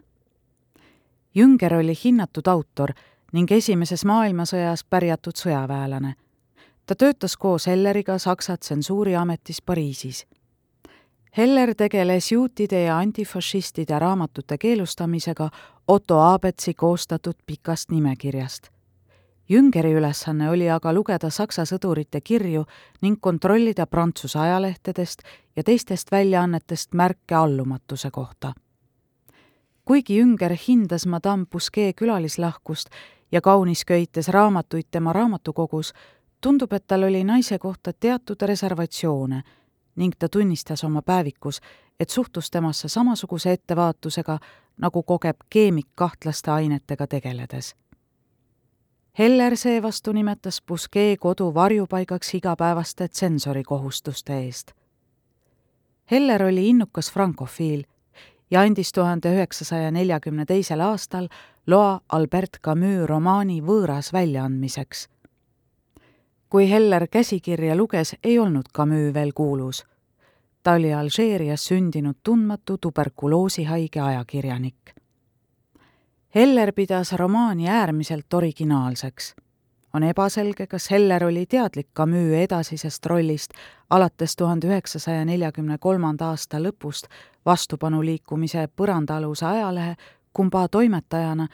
Jünger 1.35 1.73
oli 1.73 1.93
hinnatud 2.03 2.47
autor 2.47 2.93
ning 3.33 3.51
Esimeses 3.51 4.05
maailmasõjas 4.05 4.83
pärjatud 4.83 5.35
sõjaväelane 5.35 6.15
ta 6.89 6.95
töötas 6.95 7.37
koos 7.37 7.67
Helleriga 7.67 8.17
Saksa 8.17 8.57
tsensuuriametis 8.57 9.61
Pariisis. 9.61 10.27
Heller 11.37 11.75
tegeles 11.75 12.31
juutide 12.31 12.83
ja 12.83 12.97
antifašistide 12.97 13.99
raamatute 13.99 14.57
keelustamisega 14.57 15.49
Otto 15.87 16.19
Abetsi 16.21 16.73
koostatud 16.73 17.33
pikast 17.45 17.91
nimekirjast. 17.91 18.67
Jüngeri 19.49 19.93
ülesanne 19.93 20.49
oli 20.49 20.69
aga 20.69 20.93
lugeda 20.93 21.29
Saksa 21.29 21.61
sõdurite 21.65 22.21
kirju 22.23 22.65
ning 23.01 23.21
kontrollida 23.21 23.85
Prantsuse 23.85 24.39
ajalehtedest 24.39 25.21
ja 25.55 25.63
teistest 25.63 26.11
väljaannetest 26.11 26.93
märke 26.93 27.35
allumatuse 27.35 28.11
kohta. 28.11 28.53
kuigi 29.85 30.17
Jünger 30.17 30.57
hindas 30.67 31.05
Madame 31.05 31.45
Bousquet 31.45 31.95
külalislahkust 31.95 32.89
ja 33.31 33.41
kaunis 33.41 33.85
köites 33.85 34.27
raamatuid 34.27 34.85
tema 34.91 35.13
raamatukogus, 35.13 35.93
tundub, 36.41 36.73
et 36.73 36.87
tal 36.87 37.03
oli 37.03 37.23
naise 37.23 37.59
kohta 37.59 37.93
teatud 37.93 38.41
reservatsioone 38.41 39.41
ning 39.95 40.13
ta 40.19 40.29
tunnistas 40.29 40.83
oma 40.83 41.01
päevikus, 41.01 41.59
et 41.99 42.09
suhtus 42.09 42.51
temasse 42.51 42.87
samasuguse 42.87 43.51
ettevaatusega, 43.51 44.39
nagu 44.77 45.03
kogeb 45.03 45.37
keemik 45.49 45.87
kahtlaste 45.95 46.51
ainetega 46.51 47.07
tegeledes. 47.07 47.75
Heller 49.19 49.57
seevastu 49.57 50.11
nimetas 50.11 50.61
Busquet 50.67 51.19
kodu 51.19 51.53
varjupaigaks 51.53 52.33
igapäevaste 52.33 53.07
tsensorikohustuste 53.07 54.37
eest. 54.37 54.71
Heller 56.11 56.43
oli 56.43 56.69
innukas 56.69 57.11
frankofiil 57.11 57.83
ja 58.51 58.61
andis 58.61 58.93
tuhande 58.93 59.33
üheksasaja 59.35 59.91
neljakümne 59.91 60.45
teisel 60.45 60.79
aastal 60.79 61.27
loa 61.67 62.01
Albert 62.09 62.61
Camus 62.63 63.09
romaani 63.09 63.61
Võõras 63.61 64.13
väljaandmiseks 64.13 65.09
kui 66.49 66.69
Heller 66.69 67.07
käsikirja 67.07 67.75
luges, 67.75 68.15
ei 68.23 68.39
olnud 68.39 68.65
Camus 68.75 69.13
veel 69.13 69.31
kuulus. 69.35 69.85
ta 70.63 70.71
oli 70.71 70.93
Alžeerias 70.93 71.65
sündinud 71.65 72.15
tundmatu 72.23 72.77
tuberkuloosihaige 72.77 73.99
ajakirjanik. 73.99 74.93
Heller 76.35 76.73
pidas 76.73 77.13
romaani 77.13 77.69
äärmiselt 77.69 78.33
originaalseks. 78.33 79.35
on 79.93 80.03
ebaselge, 80.03 80.67
kas 80.67 80.91
Heller 80.91 81.23
oli 81.23 81.45
teadlik 81.45 81.87
Camus 81.95 82.33
edasisest 82.33 83.05
rollist 83.05 83.51
alates 83.89 84.35
tuhande 84.35 84.67
üheksasaja 84.67 85.25
neljakümne 85.25 85.77
kolmanda 85.77 86.29
aasta 86.29 86.57
lõpust 86.57 87.07
vastupanuliikumise 87.45 88.67
põrandaaluse 88.75 89.45
ajalehe 89.45 89.95
Kumba 90.33 90.67
toimetajana 90.67 91.47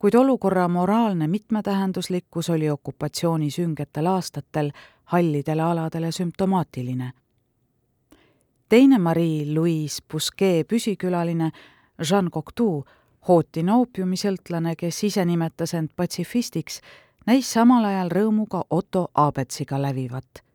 kuid 0.00 0.14
olukorra 0.14 0.68
moraalne 0.68 1.28
mitmetähenduslikkus 1.28 2.50
oli 2.50 2.70
okupatsiooni 2.70 3.50
süngetel 3.50 4.06
aastatel 4.06 4.70
hallidele 5.04 5.62
aladele 5.62 6.12
sümptomaatiline. 6.12 7.12
teine 8.68 8.98
Marie-Louise 8.98 10.02
Bousquet 10.12 10.68
püsikülaline 10.68 11.50
Jean 12.10 12.30
Cocteau, 12.30 12.84
hootine 13.28 13.72
oopiumisõltlane, 13.72 14.76
kes 14.76 15.04
ise 15.04 15.24
nimetas 15.24 15.74
end 15.74 15.90
patsifistiks, 15.96 16.80
näis 17.26 17.52
samal 17.52 17.84
ajal 17.84 18.08
rõõmuga 18.08 18.64
Otto 18.70 19.08
Abetsiga 19.14 19.82
lävivat 19.82 20.50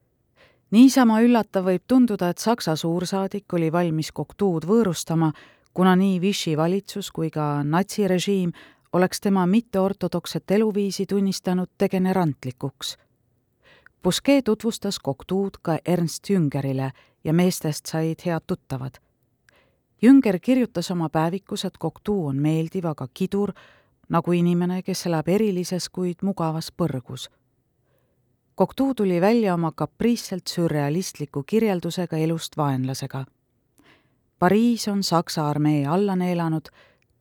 niisama 0.71 1.21
üllatav 1.23 1.69
võib 1.69 1.83
tunduda, 1.87 2.29
et 2.29 2.41
Saksa 2.41 2.75
suursaadik 2.75 3.53
oli 3.53 3.71
valmis 3.71 4.11
Cocteaud 4.13 4.65
võõrustama, 4.67 5.31
kuna 5.73 5.95
nii 5.95 6.19
Vichy 6.21 6.55
valitsus 6.57 7.11
kui 7.11 7.29
ka 7.31 7.63
natsirežiim 7.63 8.51
oleks 8.93 9.21
tema 9.21 9.47
mitteortodokset 9.47 10.51
eluviisi 10.51 11.05
tunnistanud 11.05 11.67
degenerantlikuks. 11.79 12.97
Busquet 14.03 14.45
tutvustas 14.45 14.99
Cocteau'd 15.05 15.57
ka 15.61 15.77
Ernst 15.85 16.29
Jüngerile 16.29 16.91
ja 17.23 17.33
meestest 17.33 17.85
said 17.85 18.25
head 18.25 18.41
tuttavad. 18.47 18.91
Jünger 20.01 20.39
kirjutas 20.39 20.91
oma 20.91 21.09
päevikus, 21.09 21.65
et 21.65 21.77
Cocteau 21.81 22.27
on 22.27 22.35
meeldiv, 22.37 22.85
aga 22.85 23.07
kidur, 23.13 23.53
nagu 24.09 24.31
inimene, 24.31 24.81
kes 24.83 25.05
elab 25.09 25.27
erilises, 25.27 25.89
kuid 25.89 26.21
mugavas 26.21 26.71
põrgus. 26.71 27.29
Cocteau 28.57 28.93
tuli 28.93 29.21
välja 29.21 29.53
oma 29.53 29.71
kapriisselt 29.71 30.47
sürrealistliku 30.47 31.43
kirjeldusega 31.43 32.17
elust 32.17 32.57
vaenlasega. 32.57 33.25
Pariis 34.39 34.87
on 34.87 35.03
Saksa 35.03 35.49
armee 35.49 35.85
alla 35.87 36.15
neelanud 36.15 36.69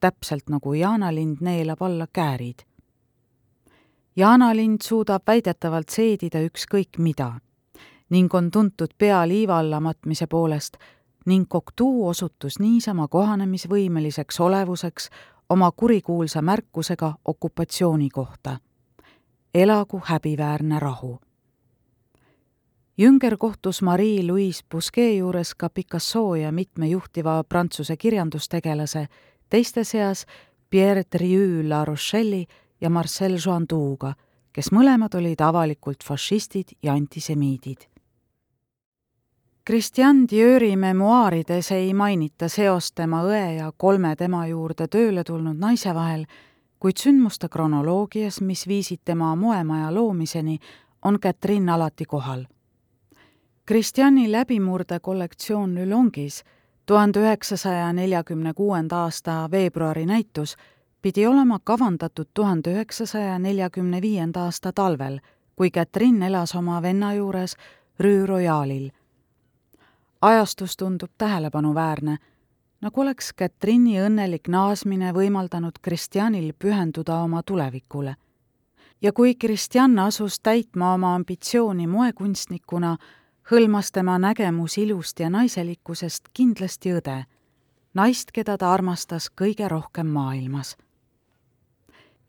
täpselt 0.05 0.51
nagu 0.53 0.75
jaanalind 0.75 1.40
neelab 1.40 1.83
alla 1.83 2.07
käärid. 2.12 2.59
jaanalind 4.17 4.83
suudab 4.83 5.23
väidetavalt 5.27 5.88
seedida 5.88 6.43
ükskõik 6.45 6.99
mida 6.99 7.31
ning 8.11 8.35
on 8.35 8.51
tuntud 8.51 8.93
pea 8.99 9.23
liiva 9.29 9.59
alla 9.59 9.81
matmise 9.81 10.27
poolest 10.27 10.77
ning 11.27 11.47
Cocteau 11.49 12.09
osutus 12.09 12.59
niisama 12.61 13.09
kohanemisvõimeliseks 13.09 14.40
olevuseks 14.40 15.09
oma 15.49 15.73
kurikuulsa 15.73 16.43
märkusega 16.43 17.14
okupatsiooni 17.25 18.09
kohta. 18.09 18.59
elagu 19.55 20.01
häbiväärne 20.05 20.79
rahu. 20.79 21.21
Jünger 22.99 23.37
kohtus 23.37 23.83
Marie-Louise 23.83 24.64
Busquet 24.71 25.19
juures 25.19 25.55
ka 25.55 25.69
Picasso 25.71 26.35
ja 26.35 26.53
mitme 26.53 26.87
juhtiva 26.87 27.45
prantsuse 27.45 27.97
kirjandustegelase, 27.97 29.09
teiste 29.48 29.85
seas 29.85 30.26
Pierre 30.70 31.04
Trieu 31.04 31.62
La 31.68 31.85
Rochelle'i 31.85 32.46
ja 32.80 32.90
Marcel 32.90 33.38
Joandouga, 33.38 34.14
kes 34.52 34.70
mõlemad 34.72 35.14
olid 35.14 35.40
avalikult 35.40 36.04
fašistid 36.04 36.76
ja 36.83 36.92
antisemiidid 36.92 37.88
Christian 39.66 40.26
Dieuri 40.30 40.76
memuaarides 40.76 41.70
ei 41.72 41.94
mainita 41.94 42.50
seost 42.52 42.92
tema 43.00 43.22
õe 43.24 43.54
ja 43.57 43.70
kolme 43.72 44.11
tema 44.16 44.42
juurde 44.44 44.85
tööle 44.92 45.22
tulnud 45.24 45.57
naise 45.57 45.94
vahel, 45.96 46.26
kuid 46.76 47.00
sündmuste 47.00 47.48
kronoloogias, 47.48 48.42
mis 48.44 48.66
viisid 48.68 49.00
tema 49.09 49.30
moemaja 49.35 49.88
loomiseni, 49.94 50.59
on 51.02 51.16
Catherine 51.16 51.72
alati 51.72 52.04
kohal. 52.04 52.44
Christiani 53.66 54.26
läbimurde 54.33 55.00
kollektsioon 55.00 55.72
Lülongis, 55.74 56.42
tuhande 56.87 57.20
üheksasaja 57.20 57.92
neljakümne 57.92 58.55
kuuenda 58.55 58.97
aasta 58.97 59.49
veebruari 59.51 60.07
näitus, 60.07 60.57
pidi 61.03 61.27
olema 61.27 61.59
kavandatud 61.64 62.27
tuhande 62.35 62.73
üheksasaja 62.73 63.38
neljakümne 63.38 64.03
viienda 64.03 64.44
aasta 64.44 64.73
talvel, 64.73 65.18
kui 65.57 65.70
Catherine 65.70 66.27
elas 66.27 66.55
oma 66.55 66.83
venna 66.83 67.14
juures 67.14 67.57
Rue 67.99 68.27
Royalil 68.27 68.90
ajastus 70.25 70.77
tundub 70.77 71.11
tähelepanuväärne, 71.18 72.16
nagu 72.81 73.01
oleks 73.01 73.33
Katrini 73.33 73.99
õnnelik 74.01 74.49
naasmine 74.49 75.12
võimaldanud 75.12 75.77
Kristjanil 75.83 76.53
pühenduda 76.59 77.18
oma 77.23 77.42
tulevikule. 77.42 78.16
ja 79.03 79.12
kui 79.12 79.35
Kristjan 79.35 79.99
asus 79.99 80.40
täitma 80.40 80.94
oma 80.94 81.14
ambitsiooni 81.14 81.87
moekunstnikuna, 81.87 82.97
hõlmas 83.50 83.92
tema 83.92 84.18
nägemus 84.18 84.78
ilust 84.78 85.20
ja 85.20 85.30
naiselikkusest 85.30 86.33
kindlasti 86.33 86.94
õde, 86.98 87.24
naist, 87.94 88.33
keda 88.33 88.59
ta 88.59 88.72
armastas 88.72 89.30
kõige 89.30 89.68
rohkem 89.68 90.07
maailmas 90.07 90.76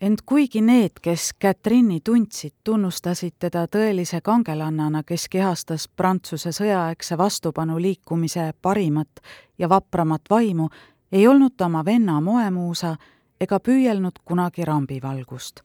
ent 0.02 0.22
kuigi 0.26 0.62
need, 0.62 1.00
kes 1.02 1.32
Catherine'i 1.42 2.02
tundsid, 2.04 2.54
tunnustasid 2.64 3.36
teda 3.40 3.66
tõelise 3.72 4.22
kangelannana, 4.22 5.04
kes 5.04 5.28
kehastas 5.32 5.88
Prantsuse 5.88 6.52
sõjaaegse 6.56 7.18
vastupanuliikumise 7.18 8.52
parimat 8.62 9.22
ja 9.58 9.70
vapramat 9.70 10.30
vaimu, 10.30 10.70
ei 11.12 11.28
olnud 11.28 11.56
ta 11.58 11.66
oma 11.66 11.86
venna 11.86 12.20
moemuusa 12.22 12.96
ega 13.40 13.60
püüelnud 13.60 14.20
kunagi 14.26 14.66
rambivalgust. 14.66 15.64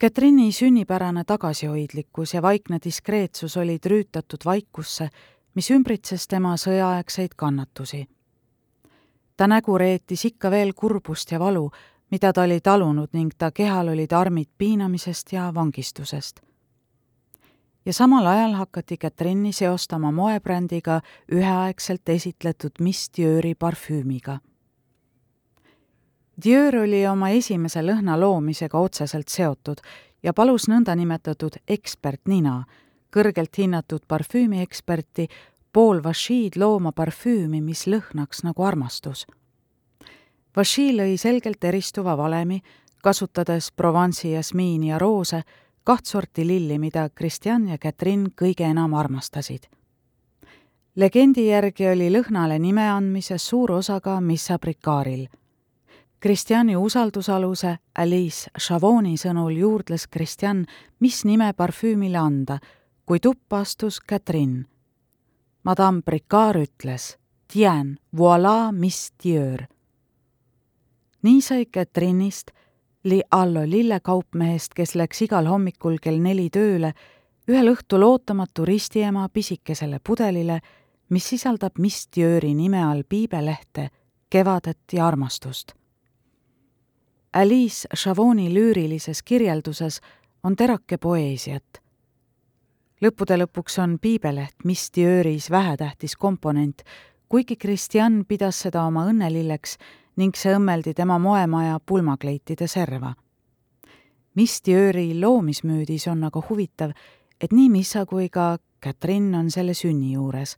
Catherine'i 0.00 0.52
sünnipärane 0.52 1.24
tagasihoidlikkus 1.24 2.34
ja 2.34 2.42
vaikne 2.42 2.78
diskreetsus 2.84 3.56
olid 3.56 3.86
rüütatud 3.86 4.44
vaikusse, 4.44 5.08
mis 5.54 5.70
ümbritses 5.70 6.26
tema 6.28 6.56
sõjaaegseid 6.56 7.36
kannatusi. 7.36 8.06
ta 9.36 9.46
nägu 9.46 9.78
reetis 9.78 10.24
ikka 10.24 10.50
veel 10.50 10.72
kurbust 10.74 11.30
ja 11.30 11.38
valu, 11.38 11.70
mida 12.10 12.32
ta 12.32 12.42
oli 12.42 12.60
talunud 12.60 13.08
ning 13.12 13.30
ta 13.38 13.50
kehal 13.50 13.88
olid 13.88 14.12
armid 14.12 14.48
piinamisest 14.58 15.32
ja 15.32 15.52
vangistusest. 15.54 16.40
ja 17.86 17.92
samal 17.92 18.26
ajal 18.26 18.52
hakati 18.52 18.96
Catherine'i 18.96 19.52
seostama 19.52 20.12
moebrändiga 20.12 21.00
üheaegselt 21.32 22.08
esitletud 22.08 22.72
Miss 22.80 23.10
Dieuri 23.16 23.54
parfüümiga. 23.54 24.38
Dior 26.42 26.76
oli 26.76 27.06
oma 27.06 27.30
esimese 27.30 27.82
lõhna 27.82 28.16
loomisega 28.20 28.78
otseselt 28.78 29.28
seotud 29.28 29.80
ja 30.22 30.32
palus 30.32 30.66
nõndanimetatud 30.68 31.60
ekspertnina, 31.68 32.64
kõrgelt 33.14 33.54
hinnatud 33.58 34.02
parfüümieksperti 34.08 35.28
Paul 35.72 36.02
Vachid 36.02 36.56
looma 36.56 36.92
parfüümi, 36.92 37.60
mis 37.60 37.86
lõhnaks 37.86 38.42
nagu 38.42 38.62
armastus 38.62 39.26
Vaši 40.56 40.92
lõi 40.94 41.16
selgelt 41.18 41.64
eristuva 41.64 42.14
valemi, 42.16 42.60
kasutades 43.02 43.72
Provence'i 43.74 44.36
jasmiini 44.36 44.92
ja 44.92 44.98
roose, 45.02 45.40
kaht 45.82 46.06
sorti 46.06 46.46
lilli, 46.46 46.78
mida 46.78 47.08
Christian 47.10 47.66
ja 47.68 47.78
Catherine 47.78 48.30
kõige 48.42 48.68
enam 48.70 48.94
armastasid. 48.94 49.66
legendi 50.96 51.48
järgi 51.48 51.88
oli 51.88 52.10
lõhnale 52.10 52.58
nime 52.58 52.86
andmises 52.90 53.48
suur 53.48 53.72
osa 53.72 54.00
ka 54.00 54.20
Missa 54.20 54.58
Bricardil. 54.58 55.26
Christiani 56.24 56.76
usaldusaluse 56.76 57.76
Alice 57.98 58.50
Chavoni 58.58 59.18
sõnul 59.20 59.58
juurdles 59.60 60.06
Christian, 60.08 60.64
mis 61.00 61.24
nime 61.28 61.50
parfüümile 61.52 62.18
anda, 62.18 62.58
kui 63.04 63.20
tuppa 63.20 63.60
astus 63.60 64.00
Catherine. 64.00 64.64
Madame 65.64 66.00
Bricard 66.02 66.64
ütles, 66.64 67.18
Tien, 67.52 67.98
voilà, 68.16 68.72
Miss 68.72 69.12
Dieur 69.20 69.66
nii 71.24 71.40
sai 71.40 71.66
Catherine'ist, 71.66 72.50
Li 73.04 73.22
Allo 73.30 73.60
lillekaupmehest, 73.68 74.72
kes 74.74 74.94
läks 74.96 75.22
igal 75.26 75.44
hommikul 75.48 75.98
kell 76.00 76.22
neli 76.24 76.48
tööle, 76.48 76.94
ühel 77.48 77.68
õhtul 77.74 78.04
ootamatu 78.06 78.64
ristiema 78.64 79.26
pisikesele 79.28 80.00
pudelile, 80.00 80.60
mis 81.12 81.28
sisaldab 81.28 81.76
Miss 81.84 82.08
Dieuri 82.16 82.54
nime 82.56 82.80
all 82.84 83.04
piibelehte, 83.08 83.90
kevadet 84.32 84.96
ja 84.96 85.06
armastust. 85.06 85.74
Alice 87.34 87.88
Chavoni 87.96 88.54
lüürilises 88.54 89.22
kirjelduses 89.22 90.00
on 90.42 90.56
terake 90.56 90.98
poeesiat. 91.02 91.80
lõppude 93.02 93.34
lõpuks 93.40 93.78
on 93.82 93.96
piibeleht 93.98 94.54
Miss 94.64 94.92
Dieuri's 94.96 95.50
vähetähtis 95.50 96.14
komponent, 96.16 96.82
kuigi 97.28 97.56
Christian 97.56 98.24
pidas 98.28 98.60
seda 98.62 98.84
oma 98.86 99.08
õnnelilleks 99.10 99.74
ning 100.16 100.36
see 100.38 100.54
õmmeldi 100.54 100.94
tema 100.94 101.18
moemaja 101.18 101.80
pulmakleitide 101.86 102.68
serva. 102.70 103.14
Mistiööri 104.34 105.20
loomismüüdis 105.20 106.06
on 106.08 106.22
aga 106.24 106.42
huvitav, 106.48 106.92
et 107.40 107.52
nii 107.52 107.68
Missa 107.70 108.06
kui 108.06 108.28
ka 108.28 108.58
Catherine 108.82 109.38
on 109.38 109.50
selle 109.50 109.74
sünni 109.74 110.12
juures. 110.12 110.56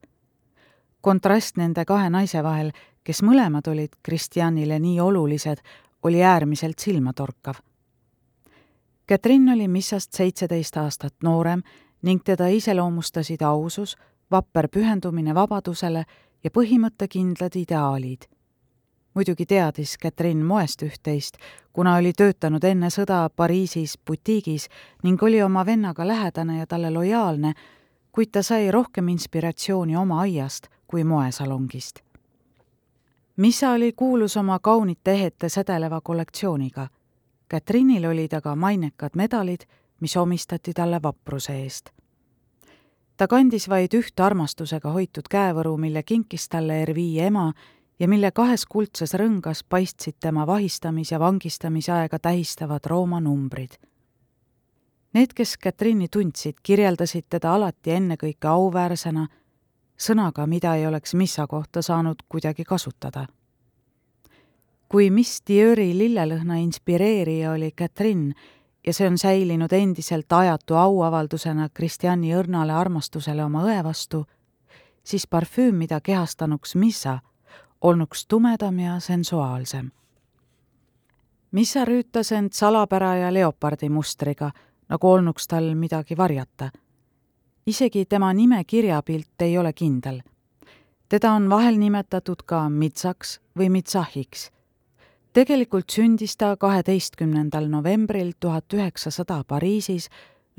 kontrast 1.00 1.56
nende 1.56 1.84
kahe 1.84 2.10
naise 2.10 2.42
vahel, 2.42 2.72
kes 3.04 3.22
mõlemad 3.22 3.68
olid 3.68 3.92
Kristjanile 4.02 4.78
nii 4.78 5.00
olulised, 5.00 5.62
oli 6.06 6.22
äärmiselt 6.22 6.78
silmatorkav. 6.78 7.54
Catherine 9.08 9.52
oli 9.52 9.68
Missast 9.68 10.12
seitseteist 10.12 10.76
aastat 10.76 11.14
noorem 11.22 11.62
ning 12.02 12.22
teda 12.24 12.46
iseloomustasid 12.46 13.42
ausus, 13.42 13.96
vapper 14.30 14.68
pühendumine 14.68 15.34
vabadusele 15.34 16.04
ja 16.44 16.50
põhimõttekindlad 16.50 17.58
ideaalid 17.58 18.26
muidugi 19.16 19.46
teadis 19.48 19.96
Catherine 20.02 20.44
moest 20.44 20.82
üht-teist, 20.84 21.38
kuna 21.72 21.96
oli 21.96 22.12
töötanud 22.12 22.64
enne 22.68 22.90
sõda 22.92 23.22
Pariisis 23.36 23.96
butiigis 24.06 24.68
ning 25.04 25.22
oli 25.22 25.40
oma 25.42 25.64
vennaga 25.66 26.04
lähedane 26.06 26.58
ja 26.58 26.66
talle 26.68 26.90
lojaalne, 26.92 27.54
kuid 28.12 28.32
ta 28.32 28.42
sai 28.44 28.70
rohkem 28.70 29.08
inspiratsiooni 29.08 29.96
oma 29.96 30.20
aiast 30.26 30.68
kui 30.86 31.04
moesalongist. 31.04 32.02
Missa 33.36 33.70
oli 33.70 33.92
kuulus 33.92 34.36
oma 34.36 34.58
kaunite 34.58 35.12
ehete 35.12 35.48
sedeleva 35.48 36.00
kollektsiooniga. 36.00 36.88
Catherine'il 37.50 38.06
olid 38.08 38.32
aga 38.32 38.56
mainekad 38.56 39.10
medalid, 39.14 39.60
mis 40.00 40.16
omistati 40.16 40.72
talle 40.72 41.02
vapruse 41.02 41.52
eest. 41.52 41.90
ta 43.16 43.26
kandis 43.28 43.68
vaid 43.68 43.94
ühte 43.94 44.22
armastusega 44.22 44.90
hoitud 44.90 45.28
käevõru, 45.30 45.76
mille 45.76 46.02
kinkis 46.02 46.48
talle 46.48 46.82
Ervii 46.82 47.20
ema 47.20 47.52
ja 48.00 48.08
mille 48.08 48.30
kahes 48.30 48.66
kuldses 48.66 49.14
rõngas 49.14 49.64
paistsid 49.68 50.14
tema 50.20 50.46
vahistamis- 50.46 51.12
ja 51.12 51.20
vangistamise 51.20 51.92
aega 51.92 52.18
tähistavad 52.18 52.84
Rooma 52.86 53.20
numbrid. 53.20 53.76
Need, 55.12 55.32
kes 55.34 55.58
Catherine'i 55.58 56.08
tundsid, 56.08 56.54
kirjeldasid 56.62 57.24
teda 57.30 57.54
alati 57.54 57.90
ennekõike 57.90 58.48
auväärsena, 58.48 59.28
sõnaga, 59.96 60.46
mida 60.46 60.74
ei 60.74 60.86
oleks 60.86 61.14
missa 61.14 61.46
kohta 61.46 61.82
saanud 61.82 62.22
kuidagi 62.28 62.64
kasutada. 62.64 63.26
kui 64.88 65.10
Miss 65.10 65.42
Dieuri 65.48 65.98
lillelõhna 65.98 66.56
inspireerija 66.62 67.52
oli 67.52 67.72
Catherine 67.72 68.34
ja 68.86 68.92
see 68.94 69.08
on 69.08 69.18
säilinud 69.18 69.72
endiselt 69.72 70.32
ajatu 70.32 70.74
auavaldusena 70.74 71.68
Kristjani 71.74 72.34
õrnale 72.38 72.72
armastusele 72.72 73.44
oma 73.44 73.64
õe 73.66 73.82
vastu, 73.84 74.24
siis 75.04 75.26
parfüüm, 75.26 75.74
mida 75.74 76.00
kehastanuks 76.00 76.74
missa, 76.74 77.18
olnuks 77.80 78.26
tumedam 78.26 78.78
ja 78.78 79.00
sensuaalsem. 79.00 79.90
Missa 81.50 81.84
rüütas 81.84 82.32
end 82.32 82.52
salapära 82.52 83.14
ja 83.16 83.32
leopardi 83.32 83.88
mustriga, 83.88 84.50
nagu 84.88 85.10
olnuks 85.10 85.48
tal 85.48 85.74
midagi 85.74 86.16
varjata. 86.16 86.70
Isegi 87.66 88.04
tema 88.04 88.32
nime 88.32 88.64
kirjapilt 88.64 89.42
ei 89.42 89.58
ole 89.58 89.72
kindel. 89.72 90.20
teda 91.08 91.32
on 91.32 91.50
vahel 91.50 91.78
nimetatud 91.78 92.42
ka 92.46 92.68
Mitsaks 92.68 93.40
või 93.58 93.68
Mitsahiks. 93.68 94.50
tegelikult 95.32 95.90
sündis 95.90 96.36
ta 96.36 96.56
kaheteistkümnendal 96.56 97.68
novembril 97.68 98.32
tuhat 98.40 98.72
üheksasada 98.72 99.44
Pariisis 99.44 100.08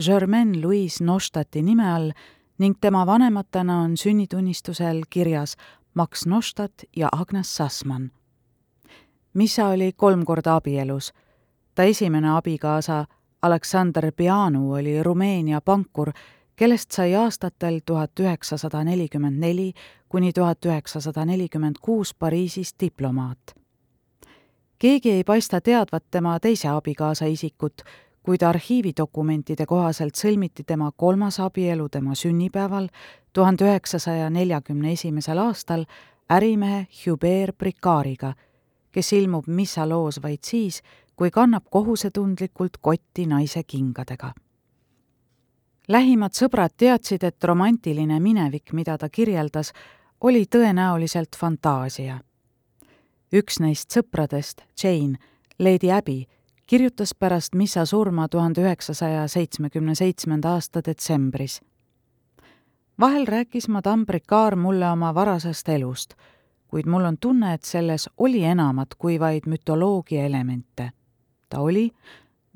Germaine 0.06 0.62
Louise 0.62 1.04
Nostati 1.04 1.62
nime 1.62 1.94
all 1.94 2.12
ning 2.58 2.76
tema 2.82 3.06
vanematena 3.06 3.82
on 3.82 3.98
sünnitunnistusel 3.98 5.02
kirjas 5.10 5.56
Max 5.94 6.26
Nostat 6.26 6.84
ja 6.96 7.10
Agnes 7.12 7.56
Sassmann. 7.56 8.12
Missa 9.34 9.68
oli 9.68 9.92
kolm 9.96 10.26
korda 10.26 10.56
abielus. 10.56 11.14
ta 11.76 11.84
esimene 11.84 12.30
abikaasa 12.38 13.06
Aleksander 13.42 14.12
Pianu 14.12 14.74
oli 14.74 15.04
Rumeenia 15.04 15.62
pankur, 15.62 16.12
kellest 16.58 16.92
sai 16.92 17.16
aastatel 17.16 17.80
tuhat 17.86 18.20
üheksasada 18.20 18.84
nelikümmend 18.84 19.40
neli 19.40 19.74
kuni 20.10 20.34
tuhat 20.34 20.66
üheksasada 20.66 21.26
nelikümmend 21.26 21.76
kuus 21.82 22.14
Pariisis 22.14 22.76
diplomaat. 22.80 23.56
keegi 24.80 25.12
ei 25.12 25.24
paista 25.24 25.62
teadvat 25.62 26.04
tema 26.12 26.40
teise 26.40 26.68
abikaasa 26.68 27.26
isikut, 27.26 27.82
kuid 28.24 28.42
arhiividokumentide 28.42 29.66
kohaselt 29.66 30.16
sõlmiti 30.16 30.64
tema 30.68 30.92
kolmas 30.92 31.40
abielu 31.40 31.90
tema 31.90 32.16
sünnipäeval, 32.16 32.88
tuhande 33.34 33.66
üheksasaja 33.66 34.30
neljakümne 34.30 34.92
esimesel 34.92 35.38
aastal 35.38 35.86
ärimehe 36.32 36.88
Hubert 37.06 37.58
Bricariga, 37.58 38.34
kes 38.92 39.14
ilmub 39.14 39.48
missa 39.48 39.90
loos 39.90 40.20
vaid 40.24 40.44
siis, 40.44 40.82
kui 41.16 41.32
kannab 41.32 41.64
kohusetundlikult 41.70 42.78
kotti 42.82 43.26
naise 43.26 43.64
kingadega. 43.64 44.34
Lähimad 45.88 46.36
sõbrad 46.36 46.74
teadsid, 46.78 47.24
et 47.24 47.44
romantiline 47.44 48.20
minevik, 48.20 48.74
mida 48.74 48.98
ta 48.98 49.10
kirjeldas, 49.10 49.72
oli 50.22 50.46
tõenäoliselt 50.46 51.36
fantaasia. 51.38 52.20
üks 53.34 53.60
neist 53.60 53.92
sõpradest, 53.92 54.62
Jane, 54.84 55.18
Lady 55.60 55.92
Abby, 55.92 56.26
kirjutas 56.68 57.14
pärast 57.16 57.56
Missa 57.56 57.86
surma 57.86 58.28
tuhande 58.28 58.62
üheksasaja 58.62 59.28
seitsmekümne 59.28 59.96
seitsmenda 59.96 60.54
aasta 60.54 60.82
detsembris. 60.86 61.62
vahel 63.00 63.26
rääkis 63.26 63.68
madame 63.68 64.06
Bricard 64.06 64.58
mulle 64.58 64.90
oma 64.92 65.14
varasest 65.14 65.70
elust, 65.70 66.14
kuid 66.68 66.86
mul 66.86 67.06
on 67.06 67.18
tunne, 67.18 67.54
et 67.54 67.64
selles 67.64 68.10
oli 68.18 68.44
enamat 68.44 68.96
kui 68.98 69.20
vaid 69.20 69.42
mütoloogia 69.46 70.26
elemente. 70.26 70.92
ta 71.50 71.60
oli, 71.60 71.92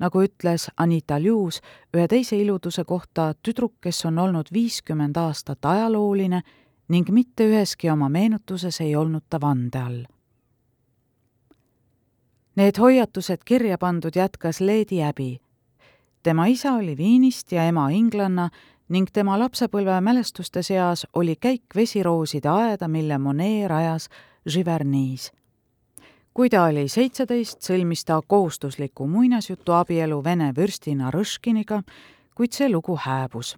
nagu 0.02 0.22
ütles 0.24 0.66
Anita 0.76 1.20
Lius 1.22 1.60
ühe 1.94 2.08
teise 2.10 2.36
iluduse 2.36 2.84
kohta, 2.84 3.32
tüdruk, 3.42 3.78
kes 3.80 4.04
on 4.10 4.18
olnud 4.18 4.50
viiskümmend 4.52 5.16
aastat 5.16 5.64
ajalooline 5.64 6.42
ning 6.90 7.10
mitte 7.10 7.46
üheski 7.46 7.90
oma 7.92 8.08
meenutuses 8.12 8.80
ei 8.82 8.96
olnud 8.96 9.24
ta 9.30 9.40
vande 9.40 9.78
all. 9.78 10.02
Need 12.56 12.76
hoiatused 12.76 13.46
kirja 13.48 13.78
pandud 13.80 14.16
jätkas 14.16 14.60
Lady 14.60 15.00
Abby. 15.02 15.38
tema 16.22 16.46
isa 16.46 16.72
oli 16.72 16.96
Viinist 16.96 17.52
ja 17.52 17.64
ema 17.64 17.88
inglanna 17.90 18.50
ning 18.88 19.08
tema 19.12 19.38
lapsepõlve 19.38 20.00
mälestuste 20.00 20.62
seas 20.62 21.06
oli 21.14 21.36
käik 21.36 21.62
vesirooside 21.74 22.48
aeda, 22.48 22.88
mille 22.88 23.18
Monet 23.18 23.68
rajas 23.68 24.08
Giverny's. 24.48 25.30
Kui 26.34 26.48
ta 26.50 26.64
oli 26.64 26.88
seitseteist, 26.88 27.60
sõlmis 27.60 28.04
ta 28.04 28.20
kohustusliku 28.26 29.06
muinasjutu 29.06 29.72
abielu 29.72 30.22
vene 30.24 30.52
vürstina 30.56 31.10
Rõškiniga, 31.12 31.82
kuid 32.34 32.52
see 32.56 32.70
lugu 32.72 32.96
hääbus 32.96 33.56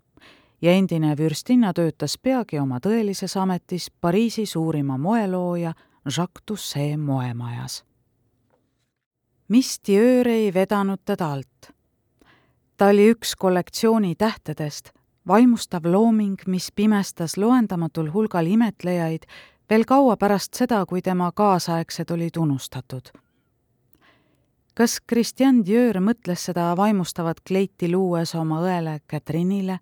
ja 0.64 0.72
endine 0.72 1.16
vürstinna 1.16 1.72
töötas 1.76 2.16
peagi 2.18 2.58
oma 2.58 2.80
tõelises 2.80 3.36
ametis 3.36 3.90
Pariisi 4.00 4.46
suurima 4.46 4.98
moelooja 4.98 5.74
Jacques 6.04 6.44
Doucet 6.48 7.00
moemajas. 7.00 7.84
mis 9.48 9.80
Dior 9.86 10.28
ei 10.28 10.54
vedanud 10.54 11.00
teda 11.04 11.32
alt? 11.32 11.70
ta 12.76 12.86
oli 12.86 13.10
üks 13.10 13.36
kollektsiooni 13.36 14.14
tähtedest, 14.14 14.90
vaimustav 15.28 15.84
looming, 15.84 16.36
mis 16.46 16.72
pimestas 16.72 17.36
loendamatul 17.36 18.12
hulgal 18.12 18.46
imetlejaid 18.46 19.22
veel 19.70 19.84
kaua 19.84 20.16
pärast 20.16 20.54
seda, 20.54 20.86
kui 20.86 21.02
tema 21.02 21.32
kaasaegsed 21.32 22.10
olid 22.10 22.36
unustatud. 22.36 23.08
kas 24.74 24.98
Christian 25.08 25.62
Dior 25.66 26.00
mõtles 26.00 26.44
seda 26.44 26.76
vaimustavat 26.76 27.40
kleiti 27.46 27.92
luues 27.92 28.34
oma 28.34 28.60
õele 28.60 29.00
Catherine'ile 29.12 29.78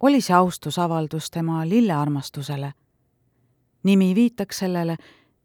oli 0.00 0.20
see 0.20 0.36
austusavaldus 0.36 1.30
tema 1.30 1.68
lillearmastusele. 1.68 2.72
nimi 3.82 4.14
viitaks 4.14 4.58
sellele 4.58 4.96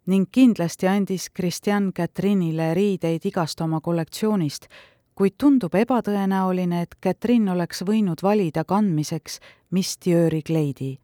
ning 0.06 0.28
kindlasti 0.32 0.88
andis 0.88 1.30
Christian 1.36 1.92
Catherine'ile 2.00 2.74
riideid 2.74 3.26
igast 3.26 3.62
oma 3.62 3.82
kollektsioonist, 3.82 4.68
kuid 5.16 5.34
tundub 5.38 5.76
ebatõenäoline, 5.76 6.82
et 6.82 6.96
Catherine 7.04 7.52
oleks 7.52 7.84
võinud 7.86 8.24
valida 8.24 8.64
kandmiseks 8.64 9.40
Miss 9.72 9.98
Dieuri 10.06 10.42
kleidi. 10.42 11.00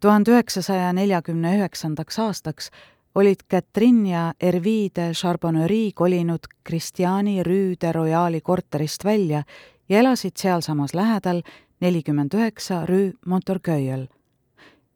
Tuhande 0.00 0.30
üheksasaja 0.30 0.92
neljakümne 0.92 1.56
üheksandaks 1.56 2.18
aastaks 2.18 2.70
olid 3.14 3.40
Catherine 3.50 4.10
ja 4.10 4.34
Hervie 4.42 4.90
de 4.96 5.12
Charbonnerie 5.12 5.92
kolinud 5.94 6.46
Christiani 6.66 7.42
Rue 7.42 7.74
de 7.80 7.92
Royali 7.92 8.40
korterist 8.40 9.04
välja 9.04 9.42
ja 9.88 9.98
elasid 9.98 10.36
sealsamas 10.36 10.94
lähedal 10.94 11.42
nelikümmend 11.80 12.34
üheksa 12.34 12.86
Rue 12.86 13.12
Montorgueil. 13.26 14.06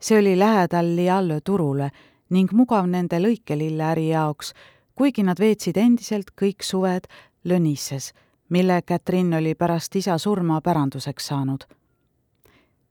see 0.00 0.18
oli 0.18 0.38
lähedal 0.38 0.96
Lialle 0.96 1.40
turule 1.40 1.90
ning 2.30 2.52
mugav 2.52 2.86
nende 2.86 3.18
lõikelilleäri 3.18 4.08
jaoks, 4.08 4.52
kuigi 4.94 5.22
nad 5.22 5.38
veetsid 5.38 5.76
endiselt 5.76 6.30
kõik 6.40 6.62
suved 6.62 7.06
Lönisses, 7.44 8.12
mille 8.48 8.82
Catherine 8.82 9.36
oli 9.36 9.54
pärast 9.54 9.96
isa 9.96 10.18
surma 10.18 10.60
päranduseks 10.60 11.26
saanud. 11.26 11.64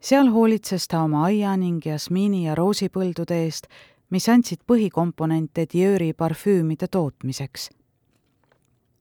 Seal 0.01 0.31
hoolitses 0.33 0.87
ta 0.87 1.03
oma 1.03 1.25
aia 1.29 1.53
ning 1.57 1.85
jasmiini 1.85 2.45
ja 2.47 2.55
roosipõldude 2.55 3.37
eest, 3.45 3.67
mis 4.09 4.27
andsid 4.29 4.63
põhikomponente 4.67 5.67
Dieuri 5.73 6.13
parfüümide 6.13 6.87
tootmiseks. 6.87 7.69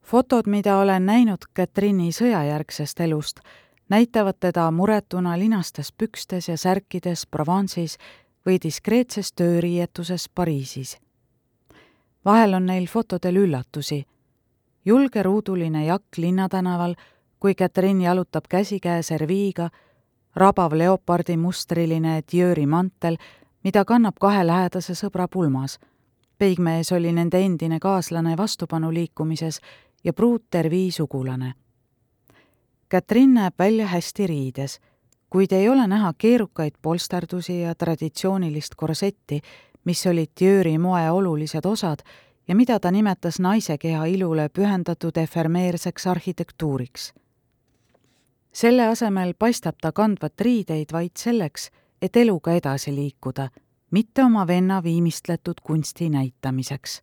fotod, 0.02 0.46
mida 0.46 0.76
olen 0.78 1.06
näinud 1.06 1.44
Catherine'i 1.56 2.12
sõjajärgsest 2.12 3.00
elust, 3.00 3.40
näitavad 3.88 4.36
teda 4.40 4.70
muretuna 4.70 5.38
linastes 5.38 5.92
pükstes 5.92 6.48
ja 6.48 6.56
särkides 6.56 7.26
Provence'is 7.26 7.96
või 8.46 8.58
diskreetses 8.62 9.32
tööriietuses 9.32 10.28
Pariisis. 10.28 10.98
vahel 12.24 12.54
on 12.54 12.66
neil 12.66 12.86
fotodel 12.86 13.36
üllatusi. 13.36 14.04
julge 14.84 15.22
ruuduline 15.22 15.84
jakk 15.84 16.16
linnatänaval, 16.16 16.94
kui 17.40 17.54
Catherine 17.54 18.04
jalutab 18.04 18.44
käsikäes 18.48 19.10
Herviga, 19.10 19.70
rabav 20.34 20.72
leopardimustriline 20.72 22.22
Dieuri 22.32 22.66
mantel, 22.66 23.16
mida 23.64 23.84
kannab 23.84 24.18
kahe 24.20 24.46
lähedase 24.46 24.94
sõbra 24.94 25.28
pulmas. 25.28 25.78
Peigmees 26.38 26.92
oli 26.92 27.12
nende 27.12 27.38
endine 27.44 27.78
kaaslane 27.78 28.36
vastupanuliikumises 28.36 29.60
ja 30.04 30.12
pruut 30.12 30.44
Hervi 30.54 30.90
sugulane 30.90 31.54
Katrin 32.90 33.34
näeb 33.34 33.54
välja 33.58 33.86
hästi 33.86 34.26
riides, 34.26 34.80
kuid 35.30 35.52
ei 35.52 35.68
ole 35.68 35.86
näha 35.86 36.12
keerukaid 36.18 36.72
polsterdusi 36.82 37.60
ja 37.60 37.74
traditsioonilist 37.74 38.74
korsetti, 38.76 39.40
mis 39.84 40.06
olid 40.06 40.32
Dieuri 40.40 40.78
moe 40.78 41.10
olulised 41.10 41.64
osad 41.64 42.02
ja 42.48 42.54
mida 42.54 42.80
ta 42.80 42.90
nimetas 42.90 43.38
naise 43.40 43.78
keha 43.78 44.04
ilule 44.04 44.48
pühendatud 44.48 45.16
efemeerseks 45.22 46.06
arhitektuuriks. 46.06 47.14
Selle 48.52 48.86
asemel 48.86 49.34
paistab 49.38 49.76
ta 49.80 49.92
kandvat 49.92 50.40
riideid 50.40 50.92
vaid 50.92 51.16
selleks, 51.16 51.70
et 52.02 52.16
eluga 52.16 52.52
edasi 52.52 52.94
liikuda, 52.94 53.48
mitte 53.90 54.24
oma 54.24 54.46
venna 54.46 54.82
viimistletud 54.82 55.60
kunsti 55.62 56.10
näitamiseks 56.10 57.00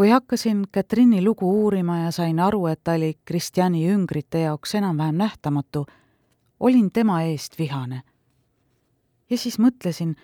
kui 0.00 0.08
hakkasin 0.08 0.64
Katriini 0.72 1.24
lugu 1.24 1.62
uurima 1.62 1.98
ja 1.98 2.10
sain 2.10 2.38
aru, 2.40 2.66
et 2.66 2.80
ta 2.84 2.92
oli 2.96 3.18
Kristjani 3.24 3.82
üngrite 3.92 4.40
jaoks 4.40 4.74
enam-vähem 4.74 5.18
nähtamatu, 5.20 5.86
olin 6.60 6.90
tema 6.90 7.22
eest 7.22 7.58
vihane. 7.58 8.02
ja 9.30 9.38
siis 9.38 9.58
mõtlesin, 9.58 10.14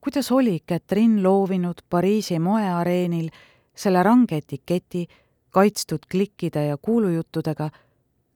kuidas 0.00 0.32
oli 0.32 0.60
Katrin 0.66 1.22
loovinud 1.22 1.80
Pariisi 1.90 2.38
moeareenil 2.38 3.30
selle 3.74 4.02
range 4.02 4.36
etiketi, 4.36 5.06
kaitstud 5.50 6.04
klikkide 6.10 6.66
ja 6.66 6.76
kuulujuttudega, 6.76 7.70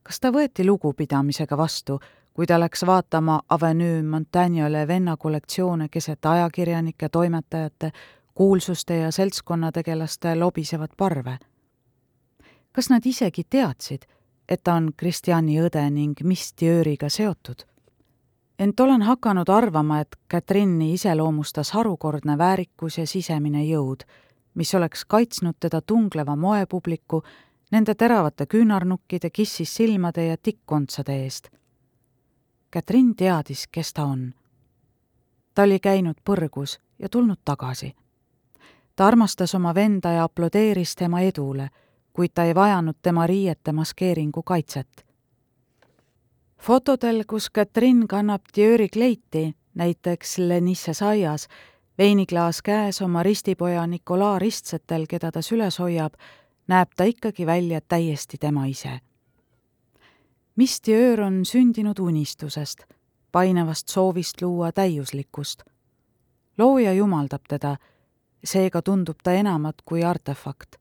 kas 0.09 0.21
ta 0.25 0.31
võeti 0.33 0.65
lugupidamisega 0.65 1.57
vastu, 1.61 1.99
kui 2.33 2.47
ta 2.49 2.57
läks 2.57 2.87
vaatama 2.89 3.43
Avenue 3.53 4.03
Montagnole 4.03 4.87
venna 4.89 5.17
kollektsioone 5.21 5.89
keset 5.93 6.27
ajakirjanike, 6.27 7.09
toimetajate, 7.09 7.91
kuulsuste 8.35 8.97
ja 8.97 9.11
seltskonnategelaste 9.13 10.35
lobisevat 10.35 10.91
parve. 10.97 11.39
kas 12.73 12.91
nad 12.91 13.07
isegi 13.07 13.45
teadsid, 13.51 14.07
et 14.49 14.63
ta 14.63 14.75
on 14.75 14.93
Kristjani 14.97 15.59
õde 15.61 15.91
ning 15.91 16.21
Miss 16.23 16.55
Dieuriga 16.61 17.09
seotud? 17.09 17.67
ent 18.59 18.81
olen 18.81 19.03
hakanud 19.03 19.49
arvama, 19.49 20.01
et 20.01 20.17
Katrini 20.29 20.93
iseloomustas 20.95 21.71
harukordne 21.71 22.39
väärikus 22.39 22.99
ja 22.99 23.07
sisemine 23.07 23.65
jõud, 23.65 24.07
mis 24.55 24.75
oleks 24.75 25.05
kaitsnud 25.05 25.55
teda 25.61 25.81
tungleva 25.81 26.37
moepubliku, 26.37 27.23
nende 27.71 27.95
teravate 27.95 28.47
küünarnukkide, 28.47 29.31
kissis 29.31 29.75
silmade 29.77 30.27
ja 30.27 30.37
tikkkontsade 30.37 31.17
eest. 31.23 31.49
Katrin 32.71 33.17
teadis, 33.17 33.67
kes 33.67 33.93
ta 33.93 34.05
on. 34.05 34.35
ta 35.55 35.63
oli 35.63 35.81
käinud 35.81 36.17
põrgus 36.25 36.81
ja 36.99 37.09
tulnud 37.09 37.39
tagasi. 37.45 37.97
ta 38.97 39.07
armastas 39.07 39.55
oma 39.55 39.75
venda 39.75 40.13
ja 40.13 40.25
aplodeeris 40.25 40.97
tema 40.97 41.21
edule, 41.21 41.71
kuid 42.13 42.31
ta 42.35 42.45
ei 42.45 42.55
vajanud 42.55 42.97
tema 43.03 43.27
riiete 43.27 43.73
maskeeringu 43.73 44.43
kaitset 44.43 45.09
fotodel, 46.59 47.25
kus 47.27 47.51
Katrin 47.51 48.09
kannab 48.09 48.43
Diori 48.57 48.89
kleiti, 48.89 49.55
näiteks 49.75 50.39
Lenisse 50.39 50.93
aias, 51.05 51.49
veiniklaas 51.99 52.63
käes 52.63 53.03
oma 53.03 53.23
ristipoja 53.23 53.87
Nicolas 53.87 54.39
ristsetel, 54.39 55.07
keda 55.09 55.33
ta 55.33 55.43
süles 55.43 55.79
hoiab, 55.79 56.15
näeb 56.69 56.89
ta 56.97 57.05
ikkagi 57.05 57.47
välja 57.47 57.81
täiesti 57.81 58.39
tema 58.41 58.67
ise. 58.67 59.01
Miss 60.57 60.81
Dior 60.87 61.21
on 61.21 61.45
sündinud 61.47 61.99
unistusest, 61.99 62.85
painavast 63.33 63.89
soovist 63.89 64.43
luua 64.43 64.73
täiuslikkust. 64.73 65.63
looja 66.59 66.93
jumaldab 66.93 67.43
teda, 67.49 67.77
seega 68.45 68.83
tundub 68.83 69.17
ta 69.23 69.33
enamat 69.33 69.83
kui 69.85 70.05
artefakt. 70.05 70.77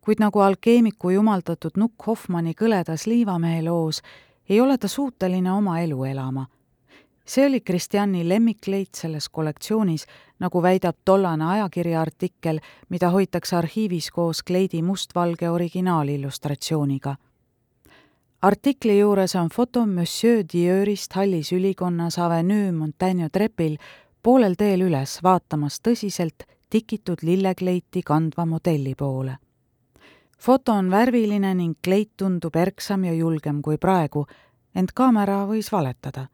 kuid 0.00 0.20
nagu 0.20 0.40
alkeemiku 0.40 1.10
jumaldatud 1.10 1.70
Nukk 1.76 2.06
Hoffmanni 2.06 2.54
kõledas 2.54 3.06
liivamehe 3.06 3.62
loos, 3.62 4.02
ei 4.48 4.60
ole 4.60 4.78
ta 4.78 4.88
suuteline 4.88 5.52
oma 5.52 5.80
elu 5.80 6.04
elama. 6.04 6.46
See 7.26 7.46
oli 7.46 7.60
Kristjani 7.60 8.28
lemmikleit 8.28 8.94
selles 8.94 9.28
kollektsioonis, 9.28 10.06
nagu 10.38 10.62
väidab 10.62 10.96
tollane 11.04 11.44
ajakirja 11.44 12.00
artikkel, 12.00 12.60
mida 12.88 13.10
hoitakse 13.10 13.56
arhiivis 13.56 14.10
koos 14.10 14.42
kleidi 14.42 14.82
mustvalge 14.82 15.50
originaalillustratsiooniga. 15.50 17.16
artikli 18.42 18.98
juures 18.98 19.36
on 19.36 19.48
foto 19.48 19.86
Monsieur 19.86 20.44
Dieurist 20.52 21.12
hallis 21.12 21.52
ülikonnas 21.52 22.18
Avenue 22.18 22.72
Montaigne 22.72 23.28
trepil 23.32 23.78
poolel 24.22 24.54
teel 24.54 24.80
üles 24.80 25.22
vaatamas 25.22 25.80
tõsiselt 25.80 26.46
tikitud 26.70 27.18
lillekleiti 27.22 28.02
kandva 28.02 28.46
modelli 28.46 28.94
poole 28.94 29.36
foto 30.38 30.72
on 30.72 30.90
värviline 30.90 31.54
ning 31.54 31.76
kleit 31.84 32.12
tundub 32.16 32.56
erksam 32.56 33.04
ja 33.04 33.12
julgem 33.14 33.62
kui 33.62 33.78
praegu, 33.78 34.26
ent 34.74 34.92
kaamera 34.92 35.44
võis 35.48 35.72
valetada. 35.72 36.28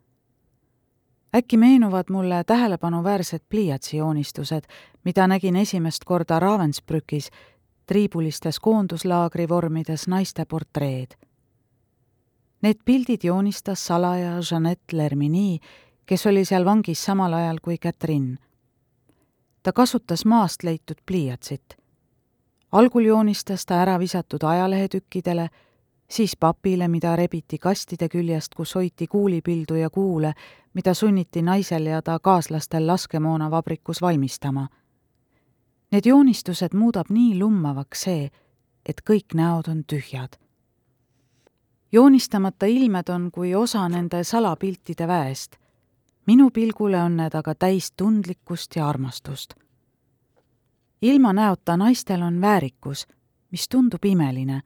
Äkki 1.34 1.56
meenuvad 1.56 2.04
mulle 2.10 2.44
tähelepanuväärsed 2.46 3.40
pliiatsijoonistused, 3.48 4.62
mida 5.04 5.26
nägin 5.26 5.56
esimest 5.56 6.04
korda 6.04 6.40
Ravensbrückis, 6.40 7.30
triibulistes 7.86 8.60
koonduslaagri 8.60 9.48
vormides 9.48 10.08
naiste 10.08 10.44
portreed. 10.44 11.16
Need 12.62 12.76
pildid 12.84 13.20
joonistas 13.24 13.86
salaja 13.86 14.32
Jeanette 14.50 14.96
Lermini, 14.96 15.58
kes 16.06 16.26
oli 16.26 16.44
seal 16.44 16.64
vangis 16.64 17.04
samal 17.04 17.32
ajal 17.32 17.58
kui 17.62 17.78
Catherine. 17.78 18.36
ta 19.62 19.72
kasutas 19.72 20.24
maast 20.24 20.62
leitud 20.62 20.96
pliiatsit 21.06 21.82
algul 22.72 23.04
joonistas 23.04 23.66
ta 23.66 23.82
ära 23.82 23.98
visatud 23.98 24.42
ajalehetükkidele, 24.42 25.48
siis 26.10 26.36
papile, 26.36 26.88
mida 26.88 27.16
rebiti 27.16 27.58
kastide 27.58 28.08
küljest, 28.08 28.54
kus 28.54 28.74
hoiti 28.74 29.06
kuulipildu 29.06 29.74
ja 29.74 29.90
kuule, 29.90 30.32
mida 30.74 30.94
sunniti 30.94 31.42
naisel 31.42 31.86
ja 31.86 32.02
ta 32.02 32.18
kaaslastel 32.18 32.86
laskemoonavabrikus 32.86 34.00
valmistama. 34.00 34.68
Need 35.92 36.06
joonistused 36.06 36.74
muudab 36.74 37.10
nii 37.10 37.38
lummavaks 37.38 38.02
see, 38.02 38.30
et 38.86 39.00
kõik 39.10 39.34
näod 39.34 39.68
on 39.68 39.84
tühjad. 39.84 40.38
joonistamata 41.92 42.66
ilmed 42.66 43.08
on 43.08 43.30
kui 43.30 43.54
osa 43.54 43.88
nende 43.88 44.24
salapiltide 44.24 45.08
väest. 45.08 45.56
minu 46.26 46.50
pilgule 46.50 47.02
on 47.02 47.16
need 47.16 47.34
aga 47.34 47.54
täis 47.54 47.92
tundlikkust 47.92 48.76
ja 48.76 48.88
armastust 48.88 49.54
ilma 51.02 51.32
näota 51.32 51.76
naistel 51.76 52.22
on 52.22 52.40
väärikus, 52.40 53.06
mis 53.50 53.68
tundub 53.68 54.04
imeline, 54.04 54.60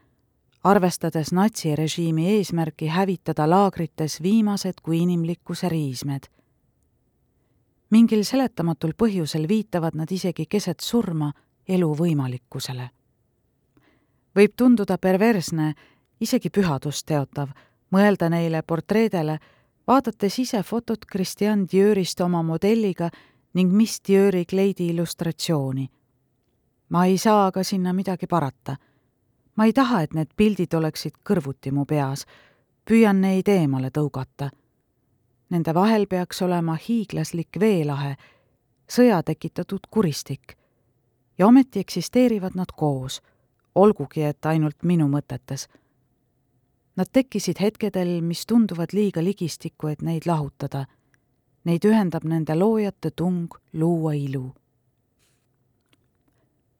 arvestades 0.67 1.33
natsirežiimi 1.33 2.27
eesmärki 2.37 2.89
hävitada 2.91 3.47
laagrites 3.51 4.23
viimased 4.23 4.81
kui 4.83 4.99
inimlikkuse 4.99 5.69
riismed. 5.69 6.27
mingil 7.91 8.25
seletamatul 8.25 8.93
põhjusel 9.03 9.49
viitavad 9.49 9.95
nad 9.95 10.11
isegi 10.11 10.47
keset 10.47 10.81
surma 10.81 11.33
elu 11.69 11.95
võimalikkusele. 11.95 12.91
võib 14.37 14.53
tunduda 14.57 14.99
perversne, 14.99 15.75
isegi 16.21 16.51
pühadust 16.51 17.07
teotav, 17.07 17.49
mõelda 17.91 18.29
neile 18.29 18.63
portreedele, 18.63 19.39
vaadates 19.87 20.39
ise 20.39 20.63
fotot 20.63 21.07
Christian 21.07 21.67
Dieurist 21.73 22.21
oma 22.21 22.43
modelliga 22.43 23.11
ning 23.55 23.73
Miss 23.73 24.01
Dieuri 24.09 24.45
kleidi 24.45 24.89
illustratsiooni 24.89 25.91
ma 26.89 27.05
ei 27.07 27.19
saa 27.19 27.47
aga 27.47 27.63
sinna 27.63 27.93
midagi 27.93 28.27
parata. 28.27 28.77
Ma 29.57 29.65
ei 29.65 29.73
taha, 29.73 30.03
et 30.03 30.15
need 30.15 30.33
pildid 30.37 30.75
oleksid 30.75 31.17
kõrvuti 31.25 31.73
mu 31.73 31.85
peas, 31.85 32.27
püüan 32.85 33.21
neid 33.21 33.49
eemale 33.49 33.91
tõugata. 33.91 34.51
Nende 35.51 35.75
vahel 35.75 36.07
peaks 36.07 36.43
olema 36.43 36.77
hiiglaslik 36.77 37.59
veelahe, 37.61 38.17
sõja 38.89 39.23
tekitatud 39.23 39.87
kuristik. 39.91 40.57
ja 41.39 41.47
ometi 41.47 41.81
eksisteerivad 41.81 42.55
nad 42.55 42.73
koos, 42.77 43.21
olgugi 43.75 44.23
et 44.23 44.47
ainult 44.47 44.83
minu 44.83 45.09
mõtetes. 45.09 45.69
Nad 46.97 47.07
tekkisid 47.13 47.61
hetkedel, 47.61 48.23
mis 48.23 48.47
tunduvad 48.47 48.93
liiga 48.93 49.25
ligistikku, 49.25 49.87
et 49.89 50.03
neid 50.03 50.23
lahutada. 50.27 50.87
Neid 51.65 51.85
ühendab 51.85 52.25
nende 52.25 52.55
loojate 52.55 53.11
tung 53.11 53.53
luua 53.73 54.13
ilu 54.13 54.55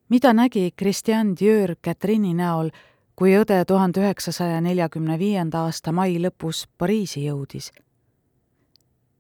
mida 0.09 0.33
nägi 0.33 0.71
Christian 0.79 1.35
Dior 1.41 1.75
Catherine 1.85 2.35
näol, 2.35 2.71
kui 3.17 3.33
õde 3.39 3.65
tuhande 3.65 4.01
üheksasaja 4.01 4.61
neljakümne 4.61 5.19
viienda 5.19 5.65
aasta 5.67 5.93
mai 5.93 6.19
lõpus 6.21 6.67
Pariisi 6.79 7.25
jõudis. 7.27 7.73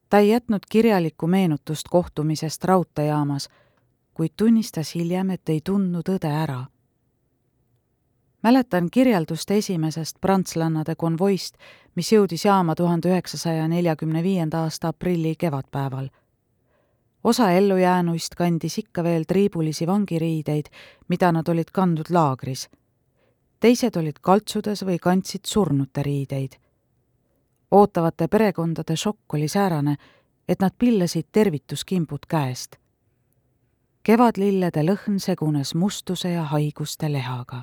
ta 0.09 0.18
ei 0.18 0.29
jätnud 0.29 0.61
kirjalikku 0.70 1.27
meenutust 1.27 1.88
kohtumisest 1.90 2.64
raudteejaamas, 2.64 3.49
kuid 4.14 4.33
tunnistas 4.37 4.94
hiljem, 4.94 5.31
et 5.31 5.49
ei 5.49 5.61
tundnud 5.61 6.09
õde 6.09 6.29
ära. 6.29 6.66
mäletan 8.42 8.90
kirjeldust 8.90 9.51
esimesest 9.51 10.20
prantslannade 10.20 10.94
konvoist, 10.94 11.57
mis 11.94 12.12
jõudis 12.12 12.44
jaama 12.44 12.75
tuhande 12.75 13.09
üheksasaja 13.09 13.68
neljakümne 13.68 14.22
viienda 14.22 14.62
aasta 14.62 14.88
aprilli 14.88 15.35
kevadpäeval 15.37 16.09
osa 17.27 17.51
ellujäänuist 17.51 18.35
kandis 18.35 18.79
ikka 18.79 19.03
veel 19.03 19.25
triibulisi 19.29 19.87
vangiriideid, 19.87 20.67
mida 21.09 21.33
nad 21.33 21.49
olid 21.49 21.73
kandnud 21.73 22.11
laagris. 22.11 22.69
teised 23.61 23.97
olid 23.97 24.21
kaltsudes 24.21 24.85
või 24.87 24.99
kandsid 25.03 25.41
surnute 25.45 26.03
riideid. 26.03 26.53
ootavate 27.71 28.29
perekondade 28.29 28.97
šokk 28.97 29.35
oli 29.35 29.49
säärane, 29.49 29.97
et 30.49 30.61
nad 30.61 30.73
pillasid 30.79 31.27
tervituskimbud 31.33 32.27
käest. 32.29 32.77
kevadlillede 34.03 34.83
lõhn 34.83 35.19
segunes 35.19 35.75
mustuse 35.75 36.31
ja 36.31 36.43
haiguste 36.43 37.12
lehaga. 37.12 37.62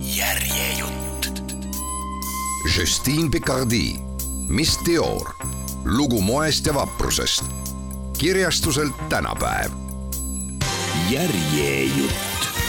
järjejutt. 0.00 1.42
Justine 2.76 3.30
Picardie, 3.30 3.96
Miss 4.48 4.78
Dior 4.86 5.59
lugu 5.90 6.20
moest 6.20 6.66
ja 6.66 6.74
vaprusest. 6.74 7.44
kirjastuselt 8.18 9.08
tänapäev. 9.08 9.72
järjejutt 11.10 12.59